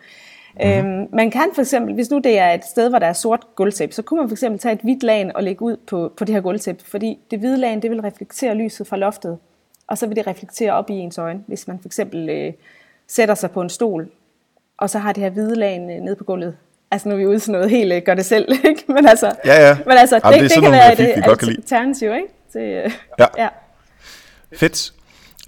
[0.55, 0.71] Mm.
[0.71, 3.47] Øhm, man kan for eksempel, hvis nu det er et sted, hvor der er sort
[3.57, 6.25] gulvtæppe, så kunne man for eksempel tage et hvidt lag og lægge ud på, på
[6.25, 9.39] det her gulvtæppe, fordi det hvide lag, det vil reflektere lyset fra loftet,
[9.87, 12.53] og så vil det reflektere op i ens øjne, hvis man for eksempel øh,
[13.09, 14.09] sætter sig på en stol,
[14.79, 16.57] og så har det her hvide lag øh, nede på gulvet.
[16.91, 18.85] Altså nu er vi ude sådan noget helt øh, gør det selv, ikke?
[18.89, 19.77] Men altså, Ja, ja.
[19.87, 21.13] men altså Jamen, det, det det, kan være et lide.
[21.59, 22.29] alternativ, ikke?
[22.53, 23.27] Til, øh, Ja.
[23.39, 23.49] ja.
[24.57, 24.93] Fedt.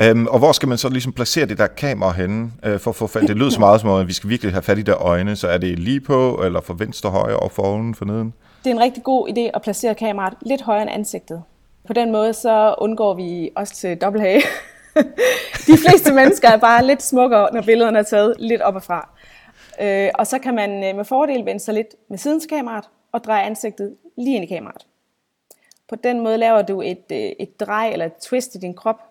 [0.02, 3.10] Øhm, og hvor skal man så ligesom placere det der kamera henne, øh, for at
[3.10, 3.20] få?
[3.20, 5.36] Det lyder så meget som om, at vi skal virkelig have fat i der øjne,
[5.36, 8.34] så er det lige på, eller for venstre, højre, og foroven, for neden?
[8.64, 11.42] Det er en rigtig god idé at placere kameraet lidt højere end ansigtet.
[11.86, 14.42] På den måde så undgår vi også til dobbelthage.
[15.66, 19.08] De fleste mennesker er bare lidt smukkere, når billederne er taget lidt op og fra.
[19.80, 23.24] Øh, og så kan man øh, med fordel vende sig lidt med siden kameraet og
[23.24, 24.86] dreje ansigtet lige ind i kameraet.
[25.88, 29.10] På den måde laver du et, øh, et drej eller et twist i din krop,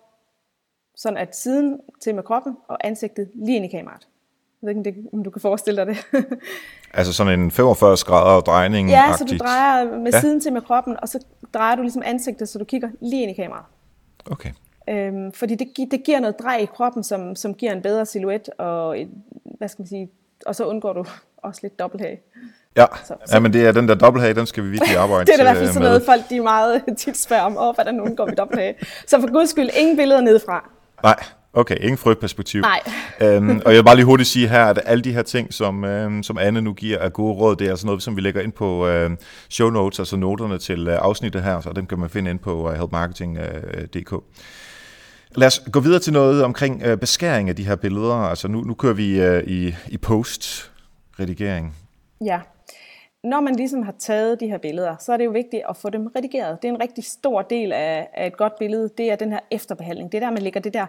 [1.00, 4.08] sådan at siden til med kroppen og ansigtet lige ind i kameraet.
[4.62, 5.98] Jeg ved ikke, om du kan forestille dig det.
[6.94, 10.20] altså sådan en 45 grader drejning Ja, så du drejer med ja.
[10.20, 13.30] siden til med kroppen, og så drejer du ligesom ansigtet, så du kigger lige ind
[13.30, 13.66] i kameraet.
[14.30, 14.50] Okay.
[14.88, 18.48] Øhm, fordi det, det giver noget drej i kroppen, som, som giver en bedre silhuet,
[18.58, 19.08] og, et,
[19.58, 20.10] hvad skal man sige,
[20.46, 21.04] og så undgår du
[21.48, 22.20] også lidt dobbelthage.
[22.76, 23.34] Ja, så, så.
[23.34, 25.42] ja, men det er den der dobbelthage, den skal vi virkelig arbejde Det er i
[25.42, 28.74] hvert fald sådan noget, folk de meget tit spørger om, oh, hvordan undgår vi dobbelthage.
[29.06, 30.70] Så for guds skyld, ingen billeder nedefra.
[31.02, 31.16] Nej,
[31.52, 32.60] okay, ingen frygtperspektiv.
[32.60, 32.80] Nej.
[33.22, 35.84] øhm, og jeg vil bare lige hurtigt sige her, at alle de her ting, som,
[35.84, 38.40] øhm, som Anne nu giver af gode råd, det er altså noget, som vi lægger
[38.40, 39.10] ind på øh,
[39.50, 42.68] show notes, altså noterne til øh, afsnittet her, så dem kan man finde ind på
[42.68, 44.12] uh, helpmarketing.dk.
[44.12, 44.20] Uh,
[45.36, 48.14] Lad os gå videre til noget omkring øh, beskæring af de her billeder.
[48.14, 51.76] Altså nu, nu kører vi øh, i, i post-redigering.
[52.24, 52.40] Ja.
[53.24, 55.90] Når man ligesom har taget de her billeder, så er det jo vigtigt at få
[55.90, 56.62] dem redigeret.
[56.62, 58.90] Det er en rigtig stor del af, af et godt billede.
[58.98, 60.12] Det er den her efterbehandling.
[60.12, 60.86] Det er der, man lægger det der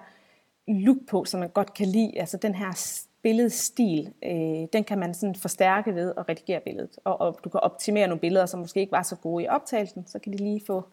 [0.67, 2.19] look på, som man godt kan lide.
[2.19, 6.99] Altså den her billedstil, øh, den kan man sådan forstærke ved at redigere billedet.
[7.03, 10.03] Og, og du kan optimere nogle billeder, som måske ikke var så gode i optagelsen,
[10.07, 10.83] så kan de lige få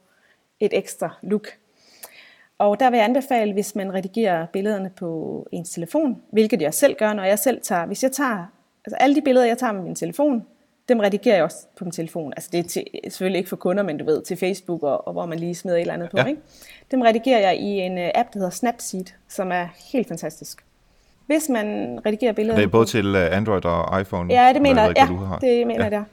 [0.60, 1.48] et ekstra look.
[2.58, 6.96] Og der vil jeg anbefale, hvis man redigerer billederne på ens telefon, hvilket jeg selv
[6.96, 8.46] gør, når jeg selv tager, hvis jeg tager,
[8.84, 10.46] altså alle de billeder, jeg tager med min telefon,
[10.88, 12.32] dem redigerer jeg også på min telefon.
[12.36, 15.12] Altså det er til, selvfølgelig ikke for kunder, men du ved, til Facebook, og, og
[15.12, 16.16] hvor man lige smider et eller andet på.
[16.16, 16.24] Ja.
[16.24, 16.40] Ikke?
[16.90, 20.64] Dem redigerer jeg i en uh, app, der hedder Snapseed, som er helt fantastisk.
[21.26, 22.56] Hvis man redigerer billeder...
[22.56, 24.34] Det er både til øh, Android og iPhone?
[24.34, 25.90] Ja, det mener, jeg, ja, det mener ja.
[25.90, 26.04] jeg,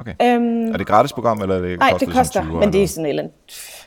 [0.00, 0.14] Okay.
[0.22, 2.86] Øhm, er det et gratis program, eller er det Nej, det koster, men det er
[2.86, 3.34] sådan et eller andet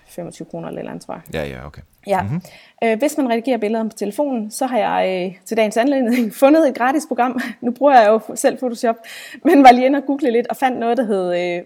[0.07, 1.21] 25 kroner eller andet, tror jeg.
[1.33, 1.81] Ja, ja, okay.
[2.07, 2.21] Ja.
[2.21, 2.41] Mm-hmm.
[2.83, 6.69] Øh, hvis man redigerer billeder på telefonen, så har jeg øh, til dagens anledning fundet
[6.69, 7.39] et gratis program.
[7.61, 8.95] Nu bruger jeg jo selv Photoshop,
[9.45, 11.63] men var lige inde og google lidt og fandt noget, der hed øh,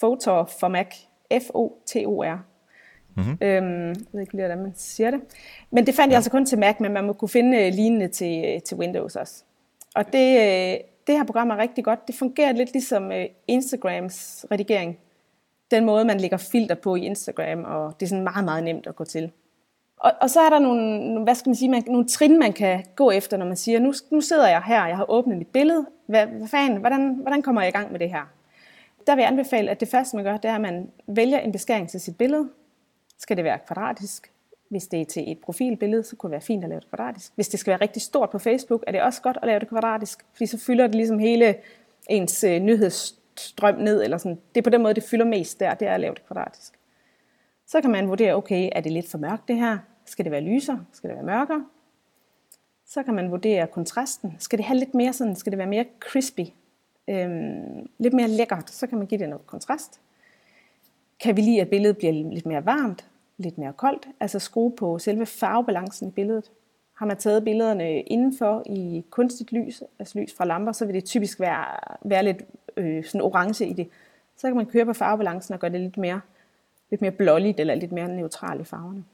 [0.00, 0.86] Photor for Mac.
[1.32, 2.38] F-O-T-O-R.
[3.16, 3.38] Mm-hmm.
[3.40, 5.20] Øhm, jeg ved ikke lige, hvordan man siger det.
[5.70, 6.12] Men det fandt ja.
[6.12, 8.76] jeg altså kun til Mac, men man må kunne finde øh, lignende til, øh, til
[8.76, 9.44] Windows også.
[9.94, 12.06] Og det, øh, det her program er rigtig godt.
[12.06, 14.98] Det fungerer lidt ligesom øh, Instagrams redigering
[15.70, 18.86] den måde, man lægger filter på i Instagram, og det er sådan meget, meget nemt
[18.86, 19.32] at gå til.
[20.04, 22.84] Og, og så er der nogle, hvad skal man sige, man, nogle trin, man kan
[22.96, 25.86] gå efter, når man siger, nu, nu sidder jeg her, jeg har åbnet mit billede,
[26.06, 28.22] hvad, hvad fanden, hvordan, hvordan kommer jeg i gang med det her?
[29.06, 31.52] Der vil jeg anbefale, at det første, man gør, det er, at man vælger en
[31.52, 32.48] beskæring til sit billede.
[33.18, 34.32] Skal det være kvadratisk?
[34.68, 37.32] Hvis det er til et profilbillede, så kunne det være fint at lave det kvadratisk.
[37.34, 39.68] Hvis det skal være rigtig stort på Facebook, er det også godt at lave det
[39.68, 41.54] kvadratisk, fordi så fylder det ligesom hele
[42.08, 44.38] ens øh, nyhedsstrøm ned, eller sådan.
[44.54, 46.72] Det er på den måde, det fylder mest der, det er at lave det kvadratisk.
[47.66, 49.78] Så kan man vurdere, okay, er det lidt for mørkt det her?
[50.04, 50.84] Skal det være lysere?
[50.92, 51.66] Skal det være mørkere?
[52.86, 54.36] Så kan man vurdere kontrasten.
[54.38, 56.40] Skal det have lidt mere sådan, skal det være mere crispy?
[57.08, 60.00] Øhm, lidt mere lækkert, så kan man give det noget kontrast.
[61.20, 63.04] Kan vi lide, at billedet bliver lidt mere varmt,
[63.38, 64.08] lidt mere koldt?
[64.20, 66.50] Altså skrue på selve farvebalancen i billedet.
[66.94, 71.04] Har man taget billederne indenfor i kunstigt lys, altså lys fra lamper, så vil det
[71.04, 71.64] typisk være,
[72.02, 72.42] være lidt
[72.76, 73.88] øh, sådan orange i det.
[74.36, 76.20] Så kan man køre på farvebalancen og gøre det lidt mere,
[76.90, 79.04] lidt mere blåligt eller lidt mere neutralt i farverne.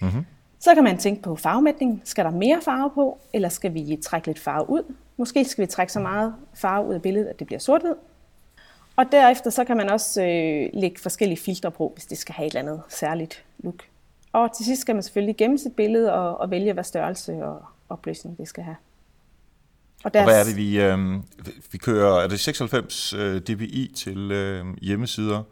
[0.00, 0.24] Mm-hmm.
[0.60, 2.02] Så kan man tænke på farvemætning.
[2.04, 4.94] Skal der mere farve på, eller skal vi trække lidt farve ud?
[5.16, 7.94] Måske skal vi trække så meget farve ud af billedet, at det bliver sort-hvid.
[8.96, 12.46] Og derefter så kan man også øh, lægge forskellige filtre på, hvis det skal have
[12.46, 13.82] et eller andet særligt look.
[14.32, 17.64] Og til sidst skal man selvfølgelig gemme sit billede og, og vælge, hvad størrelse og
[17.88, 18.76] opløsning det skal have.
[20.04, 20.26] Og, deres...
[20.26, 20.98] og hvad er det, vi, øh,
[21.72, 22.22] vi kører?
[22.22, 25.42] Er det 96 øh, dpi til øh, hjemmesider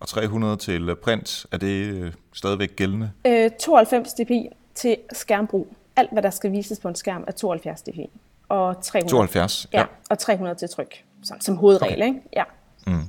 [0.00, 1.46] og 300 til øh, print?
[1.52, 3.10] Er det øh, stadigvæk gældende?
[3.26, 5.76] Øh, 92 dpi til skærmbrug.
[5.96, 8.10] Alt, hvad der skal vises på en skærm, er 72 dpi.
[8.48, 9.66] Og 300, 72?
[9.72, 12.02] Ja, ja, og 300 til tryk, som, som hovedregel.
[12.02, 12.06] Okay.
[12.06, 12.20] Ikke?
[12.36, 12.44] Ja.
[12.86, 13.02] Mm.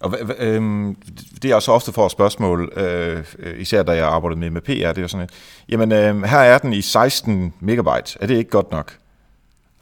[0.00, 0.94] Og øh,
[1.42, 3.24] det er også ofte for spørgsmål, øh,
[3.58, 5.30] især da jeg arbejdede med, med PR, det er sådan et,
[5.68, 8.98] jamen øh, her er den i 16 megabyte, er det ikke godt nok?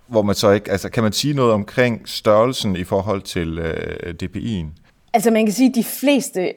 [0.07, 4.15] Hvor man så ikke, altså kan man sige noget omkring størrelsen i forhold til øh,
[4.23, 4.82] DPI'en?
[5.15, 6.55] Altså man kan sige, at de fleste,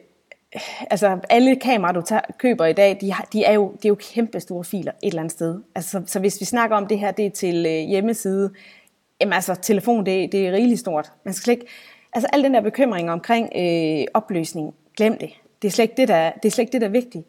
[0.90, 3.88] altså alle kameraer, du tager, køber i dag, de, har, de, er jo, det er
[3.88, 5.60] jo kæmpe store filer et eller andet sted.
[5.74, 8.50] Altså, så, så hvis vi snakker om det her, det er til øh, hjemmeside,
[9.20, 11.12] jamen altså telefon, det, det er rigeligt stort.
[11.24, 11.66] Man skal slet ikke,
[12.12, 15.30] altså al den der bekymring omkring øh, opløsning, glem det.
[15.62, 17.26] Det er, slet ikke det, der, det er slet ikke det, der er vigtigt.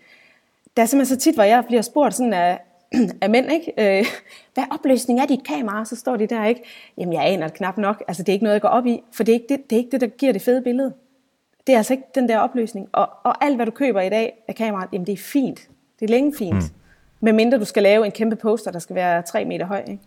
[0.77, 2.59] Der er simpelthen så tit, hvor jeg bliver spurgt sådan af,
[3.21, 3.73] af mænd, ikke?
[3.77, 4.05] Øh,
[4.53, 5.85] hvad opløsning er dit kamera?
[5.85, 6.63] Så står de der, ikke?
[6.97, 8.03] Jamen, jeg aner det knap nok.
[8.07, 9.75] Altså, det er ikke noget, jeg går op i, for det er ikke det, det,
[9.75, 10.93] er ikke det der giver det fede billede.
[11.67, 12.89] Det er altså ikke den der opløsning.
[12.91, 15.59] Og, og alt, hvad du køber i dag af kameraet, jamen, det er fint.
[15.99, 16.55] Det er længe fint.
[16.55, 16.69] Mm.
[17.19, 20.03] Medmindre du skal lave en kæmpe poster, der skal være 3 meter høj, ikke?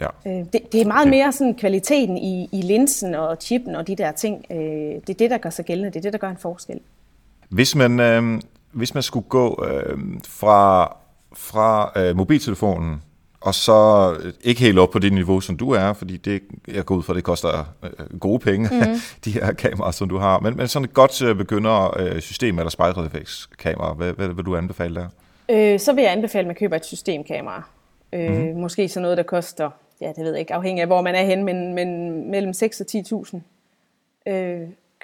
[0.00, 0.06] Ja.
[0.26, 3.96] Øh, det, det er meget mere sådan kvaliteten i, i linsen og chippen og de
[3.96, 4.44] der ting.
[4.50, 5.90] Øh, det er det, der gør sig gældende.
[5.90, 6.80] Det er det, der gør en forskel.
[7.48, 8.40] Hvis man, øh,
[8.72, 10.96] hvis man skulle gå øh, fra,
[11.32, 13.02] fra øh, mobiltelefonen
[13.40, 16.94] og så ikke helt op på det niveau, som du er, fordi det, jeg går
[16.94, 18.94] ud fra, det koster øh, gode penge, mm.
[19.24, 20.40] de her kameraer, som du har.
[20.40, 25.08] Men, men sådan et godt øh, begyndersystem eller spejlreflekskamera, hvad, hvad vil du anbefale der?
[25.48, 27.62] Øh, så vil jeg anbefale, at man køber et systemkamera.
[28.12, 28.60] Øh, mm.
[28.60, 31.24] Måske sådan noget, der koster, ja, det ved jeg ikke, afhængig af, hvor man er
[31.24, 33.40] hen, men, men mellem 6 og 10.000.
[34.32, 34.60] Øh,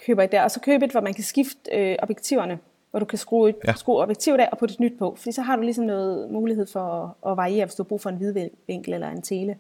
[0.07, 2.59] køber et der, og så køb et, hvor man kan skifte øh, objektiverne
[2.97, 3.73] hvor du kan skrue, ja.
[3.73, 5.15] skrue objektivet af og putte et nyt på.
[5.19, 8.01] Fordi så har du ligesom noget mulighed for at, at variere, hvis du har brug
[8.01, 9.57] for en hvidvinkel eller en tele.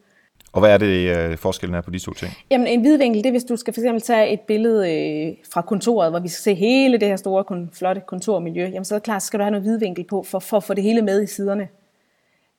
[0.52, 2.32] Og hvad er det, øh, forskellen er på de to ting?
[2.50, 5.62] Jamen en hvidvinkel, det er, hvis du skal for eksempel tage et billede øh, fra
[5.62, 8.62] kontoret, hvor vi skal se hele det her store, kun, flotte kontormiljø.
[8.62, 10.64] Jamen så er det klart, så skal du have noget hvidvinkel på, for, for at
[10.64, 11.68] få det hele med i siderne.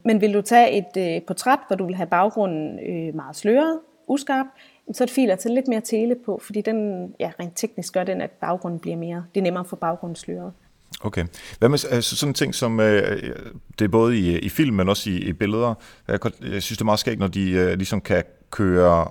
[0.06, 3.80] Men vil du tage et øh, portræt, hvor du vil have baggrunden øh, meget sløret,
[4.08, 4.46] uskarp,
[4.92, 8.04] så er det at tage lidt mere tele på, fordi den, ja, rent teknisk gør
[8.04, 10.54] den, at baggrunden bliver mere, det er nemmere for baggrunden sløret.
[11.02, 11.26] Okay.
[11.60, 13.34] Hvad med altså, sådan en ting som, øh,
[13.80, 15.74] det er både i, i film, men også i, i billeder.
[16.08, 19.08] Jeg, jeg synes, det er meget skægt, når de øh, ligesom kan køre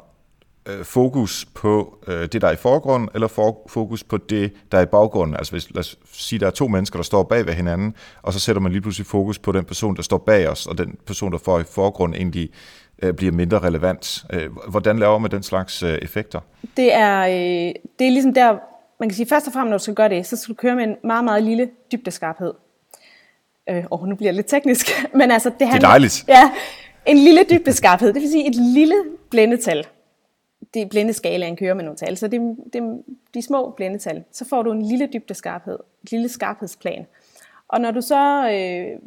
[0.67, 4.79] øh, fokus på øh, det, der er i forgrunden, eller for, fokus på det, der
[4.79, 5.37] er i baggrunden.
[5.37, 8.33] Altså hvis, lad os sige, der er to mennesker, der står bag ved hinanden, og
[8.33, 10.99] så sætter man lige pludselig fokus på den person, der står bag os, og den
[11.07, 12.51] person, der får i forgrunden, egentlig
[13.03, 14.25] øh, bliver mindre relevant.
[14.33, 16.41] Øh, hvordan laver man den slags øh, effekter?
[16.77, 18.59] Det er, øh, det er ligesom der,
[18.99, 20.77] man kan sige, først og fremmest, når du skal gøre det, så skal du køre
[20.77, 22.55] med en meget, meget lille dybdeskarphed.
[23.69, 24.87] Øh, og nu bliver det lidt teknisk,
[25.19, 25.51] men altså...
[25.59, 26.25] Det, handler, det er dejligt.
[26.29, 26.51] Ja,
[27.07, 28.95] en lille dybdeskarphed, det vil sige et lille
[29.31, 29.87] blændetal.
[30.75, 32.99] Det er blændeskalaen kører med nogle tal, så det er, det er
[33.35, 34.25] de små blændetal.
[34.33, 37.07] Så får du en lille dybdeskarphed, et lille skarphedsplan.
[37.69, 38.99] Og når du så øh,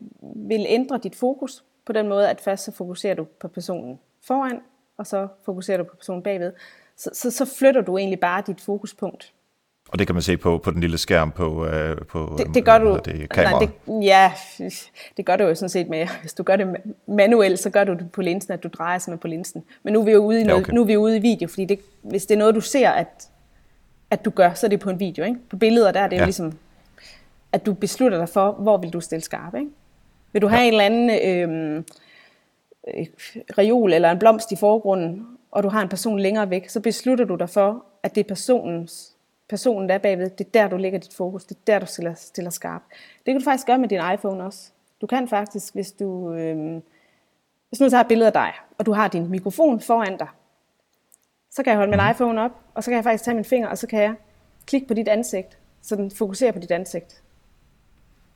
[0.49, 4.60] vil ændre dit fokus på den måde, at først så fokuserer du på personen foran,
[4.97, 6.54] og så fokuserer du på personen bagved,
[6.97, 9.34] så, så, så flytter du egentlig bare dit fokuspunkt
[9.91, 12.65] og det kan man se på, på den lille skærm på, øh, på det, det
[12.65, 13.69] gør du, det, nej, det,
[14.04, 14.32] ja,
[15.17, 16.75] det gør du jo sådan set med, hvis du gør det
[17.08, 19.63] manuelt, så gør du det på linsen, at du drejer simpelthen på linsen.
[19.84, 20.73] Men nu er vi jo ude i, noget, ja, okay.
[20.73, 23.30] nu er vi ude i video, fordi det, hvis det er noget, du ser, at,
[24.12, 25.25] at du gør, så er det på en video.
[25.25, 25.39] Ikke?
[25.49, 26.21] På billeder der er det ja.
[26.21, 26.54] jo ligesom,
[27.52, 29.56] at du beslutter dig for, hvor vil du stille skarp.
[29.56, 29.69] Ikke?
[30.34, 30.67] Vil du have ja.
[30.67, 31.84] en eller anden øh,
[32.97, 33.06] øh,
[33.58, 37.25] reol eller en blomst i forgrunden, og du har en person længere væk, så beslutter
[37.25, 39.15] du dig for, at det er personens
[39.50, 41.86] personen der er bagved, det er der, du lægger dit fokus, det er der, du
[41.86, 42.82] stiller, stiller skarp.
[43.16, 44.72] Det kan du faktisk gøre med din iPhone også.
[45.02, 46.82] Du kan faktisk, hvis du, øh,
[47.70, 50.28] hvis nu tager et billede af dig, og du har din mikrofon foran dig,
[51.52, 52.12] så kan jeg holde min mhm.
[52.12, 54.16] iPhone op, og så kan jeg faktisk tage min finger, og så kan jeg
[54.66, 57.24] klikke på dit ansigt, så den fokuserer på dit ansigt.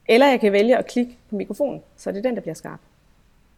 [0.09, 2.79] Eller jeg kan vælge at klikke på mikrofonen, så det er den, der bliver skarp.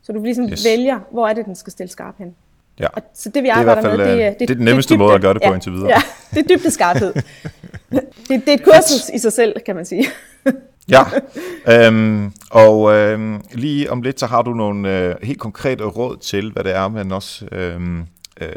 [0.01, 0.65] Så du ligesom yes.
[0.65, 2.35] vælger, hvor er det, den skal stille skarp hen.
[2.79, 2.87] Ja.
[2.87, 4.99] Og, så det vi arbejder det er med, det, det, det er den nemmeste det
[4.99, 5.89] måde at gøre det på ja, indtil videre.
[5.89, 6.01] Ja,
[6.33, 7.13] det er dybde skarphed.
[7.91, 10.05] det, det er et kursus i sig selv, kan man sige.
[10.95, 11.03] ja,
[11.67, 16.51] øhm, og øhm, lige om lidt, så har du nogle øh, helt konkrete råd til,
[16.51, 18.05] hvad det er, man også øhm,
[18.41, 18.49] øh,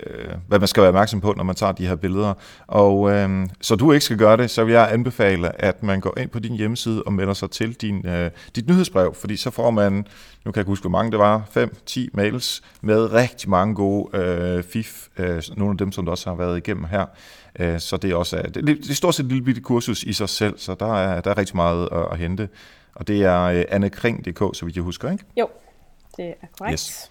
[0.49, 2.35] hvad man skal være opmærksom på, når man tager de her billeder.
[2.67, 6.19] Og øh, så du ikke skal gøre det, så vil jeg anbefale, at man går
[6.19, 9.71] ind på din hjemmeside og melder sig til din, øh, dit nyhedsbrev, fordi så får
[9.71, 10.07] man,
[10.45, 11.43] nu kan jeg huske, hvor mange det var,
[11.91, 16.31] 5-10 mails med rigtig mange gode øh, fif, øh, nogle af dem, som du også
[16.31, 17.07] har været igennem her.
[17.59, 20.13] Øh, så det er også det, det er stort set et lille bitte kursus i
[20.13, 22.49] sig selv, så der er, der er rigtig meget at, at hente.
[22.95, 25.25] Og det er øh, annekring.dk, så vidt jeg husker, ikke?
[25.37, 25.49] Jo,
[26.17, 26.73] det er korrekt.
[26.73, 27.11] Yes.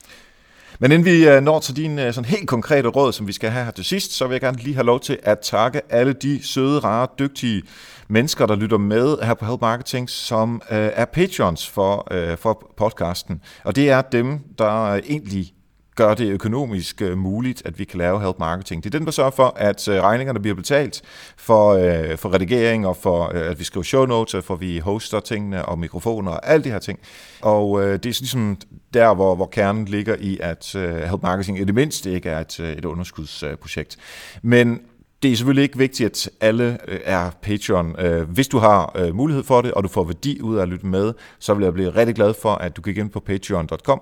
[0.79, 3.49] Men inden vi øh, når til din øh, sådan helt konkrete råd, som vi skal
[3.49, 6.13] have her til sidst, så vil jeg gerne lige have lov til at takke alle
[6.13, 7.63] de søde, rare, dygtige
[8.07, 12.73] mennesker, der lytter med her på Help Marketing, som øh, er patrons for, øh, for
[12.77, 13.41] podcasten.
[13.63, 15.53] Og det er dem, der egentlig
[15.97, 18.83] gør det økonomisk øh, muligt, at vi kan lave help marketing.
[18.83, 21.01] Det er den, der sørger for, at øh, regningerne bliver betalt
[21.37, 24.79] for, øh, for redigering og for, øh, at vi skriver show notes, og for vi
[24.79, 26.99] hoster tingene og mikrofoner og alle de her ting.
[27.41, 28.57] Og øh, det er ligesom
[28.93, 32.39] der, hvor, hvor kernen ligger i, at øh, help marketing i det mindste ikke er
[32.39, 33.97] et, øh, et underskudsprojekt.
[34.41, 34.81] Men
[35.23, 37.95] det er selvfølgelig ikke vigtigt, at alle øh, er Patreon.
[37.99, 40.67] Øh, hvis du har øh, mulighed for det, og du får værdi ud af at
[40.67, 43.99] lytte med, så vil jeg blive rigtig glad for, at du gik ind på patreon.com,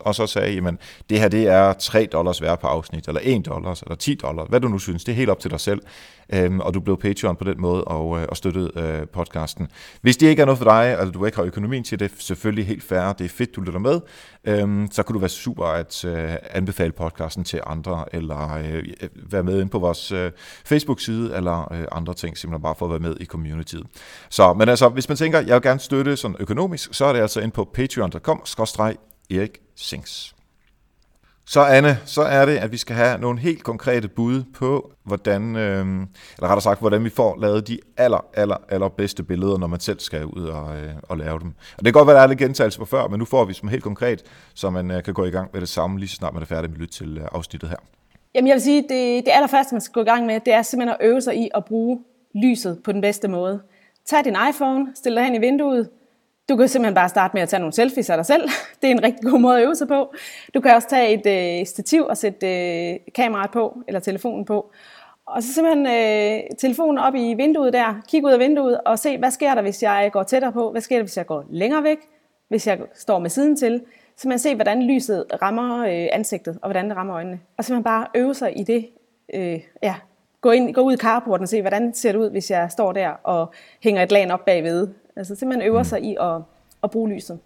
[0.00, 0.78] og så sagde, jamen,
[1.10, 4.48] det her det er 3 dollars værd per afsnit, eller 1 dollars, eller 10 dollars,
[4.48, 5.04] hvad du nu synes.
[5.04, 5.80] Det er helt op til dig selv
[6.32, 9.68] øhm, og du blev Patreon på den måde og, øh, og støttede øh, podcasten.
[10.00, 12.66] Hvis det ikke er noget for dig, eller du ikke har økonomien til det, selvfølgelig
[12.66, 14.00] helt fair, det er fedt, du lytter med,
[14.44, 18.84] øhm, så kunne du være super at øh, anbefale podcasten til andre, eller øh,
[19.30, 20.30] være med ind på vores øh,
[20.64, 23.86] Facebook-side, eller øh, andre ting, simpelthen bare for at være med i communityet.
[24.30, 27.20] Så, men altså, hvis man tænker, jeg vil gerne støtte sådan økonomisk, så er det
[27.20, 28.42] altså ind på patreon.com,
[29.30, 30.33] Erik Sings.
[31.46, 35.56] Så Anne, så er det, at vi skal have nogle helt konkrete bud på, hvordan,
[35.56, 36.06] øh, eller
[36.42, 40.00] rettere sagt, hvordan vi får lavet de aller, aller, aller bedste billeder, når man selv
[40.00, 41.48] skal ud og, øh, og lave dem.
[41.48, 43.44] Og det kan godt være, at der er lidt gentagelse på før, men nu får
[43.44, 44.22] vi som helt konkret,
[44.54, 46.46] så man øh, kan gå i gang med det samme, lige så snart man er
[46.46, 47.76] færdig med at lytte til øh, afsnittet her.
[48.34, 50.62] Jamen jeg vil sige, det, det allerførste, man skal gå i gang med, det er
[50.62, 51.98] simpelthen at øve sig i at bruge
[52.34, 53.60] lyset på den bedste måde.
[54.06, 55.88] Tag din iPhone, stil dig hen i vinduet,
[56.48, 58.48] du kan simpelthen bare starte med at tage nogle selfies af dig selv.
[58.82, 60.14] Det er en rigtig god måde at øve sig på.
[60.54, 64.70] Du kan også tage et øh, stativ og sætte øh, kameraet på, eller telefonen på.
[65.26, 69.18] Og så simpelthen øh, telefonen op i vinduet der, kig ud af vinduet og se,
[69.18, 70.70] hvad sker der, hvis jeg går tættere på?
[70.70, 71.98] Hvad sker der, hvis jeg går længere væk?
[72.48, 73.82] Hvis jeg står med siden til?
[74.16, 77.40] Simpelthen se, hvordan lyset rammer øh, ansigtet, og hvordan det rammer øjnene.
[77.56, 78.88] Og simpelthen bare øve sig i det.
[79.34, 79.94] Øh, ja,
[80.40, 82.92] gå, ind, gå ud i carporten og se, hvordan ser det ud, hvis jeg står
[82.92, 84.88] der og hænger et lag op bagved.
[85.16, 85.84] Altså simpelthen øver mm.
[85.84, 86.42] sig i at,
[86.82, 87.38] at bruge lyset.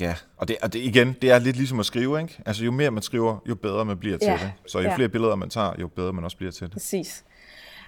[0.00, 2.38] Ja, og det, og det igen, det er lidt ligesom at skrive, ikke?
[2.46, 4.32] Altså jo mere man skriver, jo bedre man bliver til ja.
[4.32, 4.52] det.
[4.66, 4.96] Så jo ja.
[4.96, 6.72] flere billeder man tager, jo bedre man også bliver til det.
[6.72, 7.24] Præcis.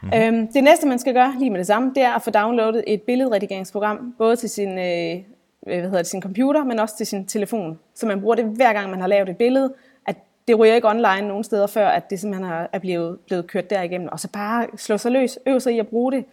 [0.02, 0.20] Mm-hmm.
[0.20, 2.84] Øhm, det næste, man skal gøre lige med det samme, det er at få downloadet
[2.86, 5.16] et billedredigeringsprogram, både til sin, øh,
[5.62, 7.78] hvad hedder det, sin computer, men også til sin telefon.
[7.94, 9.74] Så man bruger det hver gang, man har lavet et billede,
[10.06, 10.16] at
[10.48, 14.08] det ryger ikke online nogen steder før, at det simpelthen er blevet, blevet kørt derigennem.
[14.12, 16.24] Og så bare slå sig løs, øve sig i at bruge det.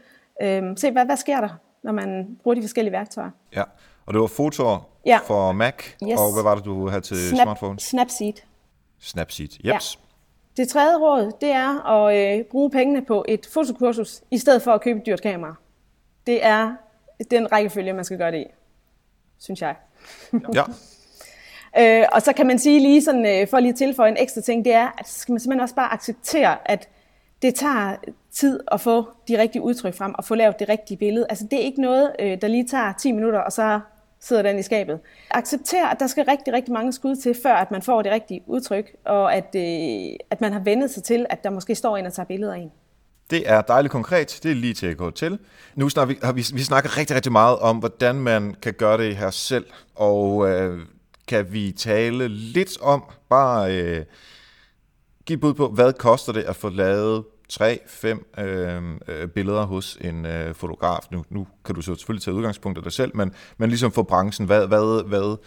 [0.42, 1.50] Øhm, se, hvad, hvad sker der?
[1.86, 3.30] Når man bruger de forskellige værktøjer.
[3.56, 3.64] Ja,
[4.06, 5.20] og det var fotoer ja.
[5.28, 5.74] for Mac,
[6.04, 6.20] yes.
[6.20, 7.80] og hvad var det, du havde til Snap, smartphone?
[7.80, 8.34] Snapseed.
[9.00, 9.66] Snapseed, jeps.
[9.66, 10.02] Ja.
[10.58, 14.72] Det tredje råd, det er at øh, bruge pengene på et fotokursus, i stedet for
[14.72, 15.56] at købe et dyrt kamera.
[16.28, 16.76] Det er
[17.32, 18.46] den rækkefølge, man skal gøre det i,
[19.40, 19.76] synes jeg.
[20.54, 20.64] Ja.
[22.02, 24.42] øh, og så kan man sige lige sådan, øh, for lige at tilføje en ekstra
[24.42, 26.90] ting, det er, at skal man simpelthen også bare acceptere, at
[27.46, 27.96] det tager
[28.32, 31.26] tid at få de rigtige udtryk frem og få lavet det rigtige billede.
[31.30, 33.80] Altså det er ikke noget, øh, der lige tager 10 minutter, og så
[34.20, 35.00] sidder den i skabet.
[35.32, 38.44] Accepter, at der skal rigtig, rigtig mange skud til, før at man får det rigtige
[38.48, 42.06] udtryk, og at, øh, at man har vendet sig til, at der måske står en
[42.06, 42.72] og tager billeder af en.
[43.30, 44.40] Det er dejligt konkret.
[44.44, 45.40] Det er lige til at gå til.
[45.76, 48.98] Nu snakker vi, har vi, vi snakker rigtig, rigtig meget om, hvordan man kan gøre
[48.98, 49.66] det her selv.
[49.96, 50.80] Og øh,
[51.28, 54.06] kan vi tale lidt om, bare øh,
[55.26, 60.26] give bud på, hvad koster det at få lavet tre, fem øh, billeder hos en
[60.26, 61.00] øh, fotograf.
[61.12, 64.04] Nu, nu kan du så selvfølgelig tage udgangspunkt af dig selv, men, men ligesom for
[64.04, 65.38] branchen, hvad, hvad, hvad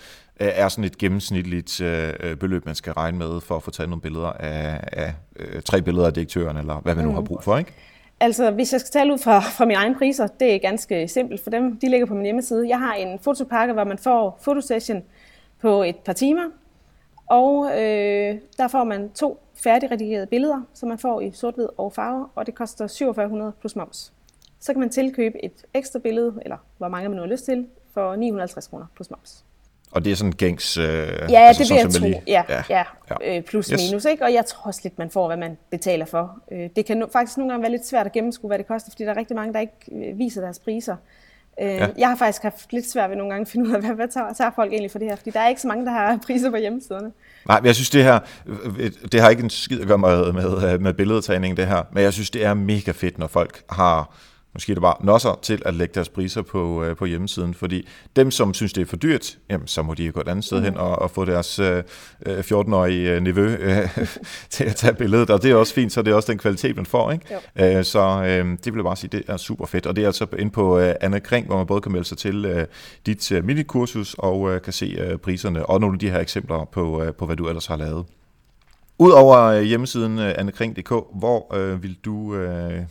[0.41, 3.71] øh, er sådan et gennemsnitligt øh, øh, beløb, man skal regne med for at få
[3.71, 7.21] taget nogle billeder af, af øh, tre billeder af direktøren, eller hvad man nu har
[7.21, 7.73] brug for, ikke?
[8.21, 11.43] Altså, hvis jeg skal tale ud fra, fra mine egne priser, det er ganske simpelt
[11.43, 11.79] for dem.
[11.79, 12.69] De ligger på min hjemmeside.
[12.69, 15.03] Jeg har en fotopakke, hvor man får fotosession
[15.61, 16.43] på et par timer,
[17.29, 22.29] og øh, der får man to færdigredigerede billeder, som man får i sort-hvid og farve,
[22.35, 24.13] og det koster 4700 plus moms.
[24.61, 27.67] Så kan man tilkøbe et ekstra billede, eller hvor mange man nu har lyst til,
[27.95, 29.45] for 950 kroner plus moms.
[29.91, 30.77] Og det er sådan gængs...
[30.77, 30.85] Øh,
[31.31, 32.05] ja, altså, det vil jeg tro.
[32.05, 32.23] Lige...
[32.27, 32.85] Ja, ja, ja,
[33.21, 33.37] ja.
[33.37, 33.81] Øh, plus yes.
[33.91, 34.05] minus.
[34.05, 34.25] Ikke?
[34.25, 36.39] Og jeg tror også lidt, man får, hvad man betaler for.
[36.53, 38.91] Øh, det kan no, faktisk nogle gange være lidt svært at gennemskue, hvad det koster,
[38.91, 40.97] fordi der er rigtig mange, der ikke øh, viser deres priser.
[41.63, 41.87] Øh, ja.
[41.99, 44.09] Jeg har faktisk haft lidt svært ved nogle gange at finde ud af, hvad, hvad
[44.09, 46.17] tager, tager folk egentlig for det her, fordi der er ikke så mange, der har
[46.27, 47.13] priser på hjemmesiderne.
[47.49, 48.19] Nej, men jeg synes det her,
[49.13, 52.13] det har ikke en skid at gøre med, med, med billedtagning det her, men jeg
[52.13, 54.15] synes det er mega fedt, når folk har
[54.55, 58.31] måske det bare nosser til at lægge deres priser på, øh, på hjemmesiden, fordi dem,
[58.31, 60.59] som synes, det er for dyrt, jamen, så må de jo gå et andet sted
[60.59, 60.65] mm.
[60.65, 61.83] hen og, og få deres øh,
[62.27, 63.89] 14-årige øh, nevø øh,
[64.51, 66.77] til at tage billedet, og det er også fint, så det er også den kvalitet,
[66.77, 67.13] man får.
[67.13, 67.79] Ikke?
[67.79, 70.07] Øh, så øh, det vil jeg bare sige, det er super fedt, og det er
[70.07, 72.67] altså ind på øh, Anna Kring, hvor man både kan melde sig til øh,
[73.07, 76.65] dit øh, minikursus og øh, kan se øh, priserne, og nogle af de her eksempler
[76.73, 78.05] på, øh, på hvad du ellers har lavet.
[78.99, 82.83] Udover øh, hjemmesiden øh, annekring.dk, hvor øh, vil du øh,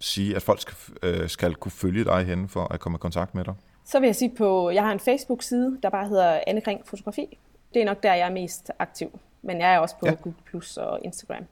[0.00, 3.34] sige, at folk skal, øh, skal kunne følge dig hen for at komme i kontakt
[3.34, 3.54] med dig?
[3.84, 7.38] Så vil jeg sige på, jeg har en Facebook-side, der bare hedder Anne Kring Fotografi.
[7.74, 9.18] Det er nok der, jeg er mest aktiv.
[9.42, 10.12] Men jeg er også på ja.
[10.12, 11.44] Google Plus og Instagram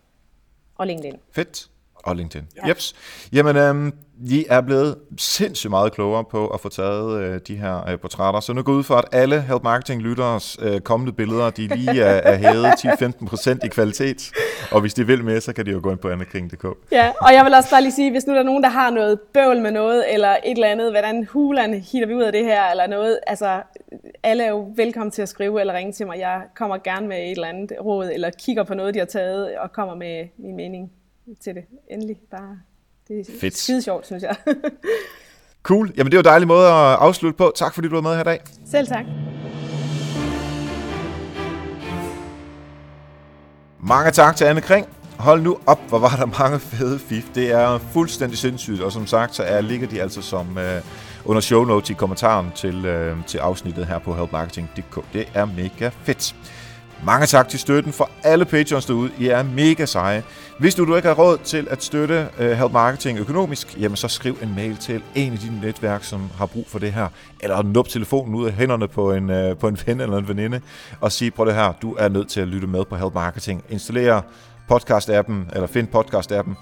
[0.75, 1.19] og LinkedIn.
[1.33, 1.71] Fedt
[2.05, 2.47] og LinkedIn.
[2.57, 2.69] Ja.
[2.69, 2.95] Jeps.
[3.33, 3.93] Jamen, øhm,
[4.27, 8.41] I er blevet sindssygt meget klogere på at få taget øh, de her øh, portrætter.
[8.41, 12.03] Så nu går ud for, at alle Help Marketing lytteres øh, kommende billeder, de lige
[12.03, 14.31] er, er hævet 10-15% i kvalitet.
[14.71, 16.67] Og hvis de vil med, så kan de jo gå ind på annekring.dk.
[16.93, 18.91] Ja, og jeg vil også bare lige sige, hvis nu der er nogen, der har
[18.91, 22.45] noget bøvl med noget, eller et eller andet, hvordan hulen hitter vi ud af det
[22.45, 23.63] her, eller noget, altså
[24.23, 26.19] alle er jo velkommen til at skrive eller ringe til mig.
[26.19, 29.59] Jeg kommer gerne med et eller andet råd, eller kigger på noget, de har taget,
[29.59, 30.91] og kommer med min mening
[31.41, 31.65] til det.
[31.91, 32.59] Endelig bare.
[33.09, 33.57] Det er Fedt.
[33.57, 34.37] skide sjovt, synes jeg.
[35.63, 35.93] cool.
[35.97, 37.53] Jamen det er jo en dejlig måde at afslutte på.
[37.57, 38.41] Tak fordi du var med her i dag.
[38.67, 39.05] Selv tak.
[43.81, 44.87] Mange tak til Anne Kring.
[45.19, 47.25] Hold nu op, hvor var der mange fede fif.
[47.35, 50.83] Det er fuldstændig sindssygt, og som sagt, så er, ligger de altså som øh,
[51.25, 55.13] under show notes i kommentaren til, øh, til afsnittet her på helpmarketing.dk.
[55.13, 56.35] Det er mega fedt.
[57.05, 59.11] Mange tak til støtten for alle patrons derude.
[59.19, 60.23] I er mega seje.
[60.59, 64.09] Hvis du, du ikke har råd til at støtte uh, Help Marketing økonomisk, jamen så
[64.09, 67.09] skriv en mail til en af dine netværk, som har brug for det her.
[67.41, 70.61] Eller nup telefonen ud af hænderne på en, uh, på en ven eller en veninde
[71.01, 73.65] og sige, prøv det her, du er nødt til at lytte med på Help Marketing.
[73.69, 74.21] Installer
[74.73, 76.55] podcast-appen, eller find podcast-appen,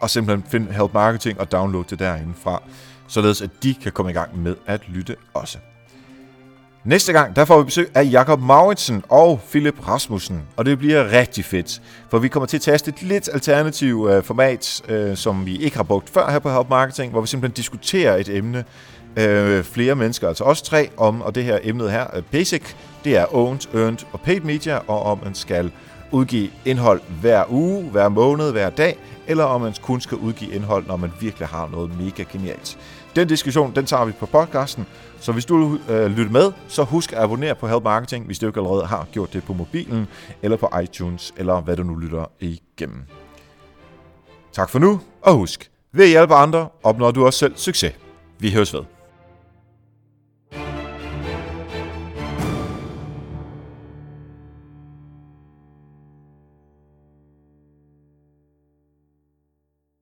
[0.00, 2.62] og simpelthen find Help Marketing og download det derinde fra,
[3.08, 5.58] således at de kan komme i gang med at lytte også.
[6.84, 11.12] Næste gang, der får vi besøg af Jakob Mauritsen og Philip Rasmussen, og det bliver
[11.12, 15.46] rigtig fedt, for vi kommer til at teste et lidt alternativt øh, format, øh, som
[15.46, 18.64] vi ikke har brugt før her på Help Marketing, hvor vi simpelthen diskuterer et emne,
[19.16, 22.62] øh, flere mennesker, altså os tre, om, og det her emnet her, øh, Basic,
[23.04, 25.72] det er Owned, Earned og Paid Media, og om man skal
[26.10, 30.86] udgive indhold hver uge, hver måned, hver dag, eller om man kun skal udgive indhold,
[30.86, 32.78] når man virkelig har noget mega genialt.
[33.16, 34.86] Den diskussion, den tager vi på podcasten,
[35.20, 38.46] så hvis du øh, lytter med, så husk at abonnere på Help Marketing, hvis du
[38.46, 40.08] ikke allerede har gjort det på mobilen,
[40.42, 43.02] eller på iTunes, eller hvad du nu lytter igennem.
[44.52, 47.94] Tak for nu, og husk, ved at hjælpe andre, opnår du også selv succes.
[48.38, 48.99] Vi høres ved.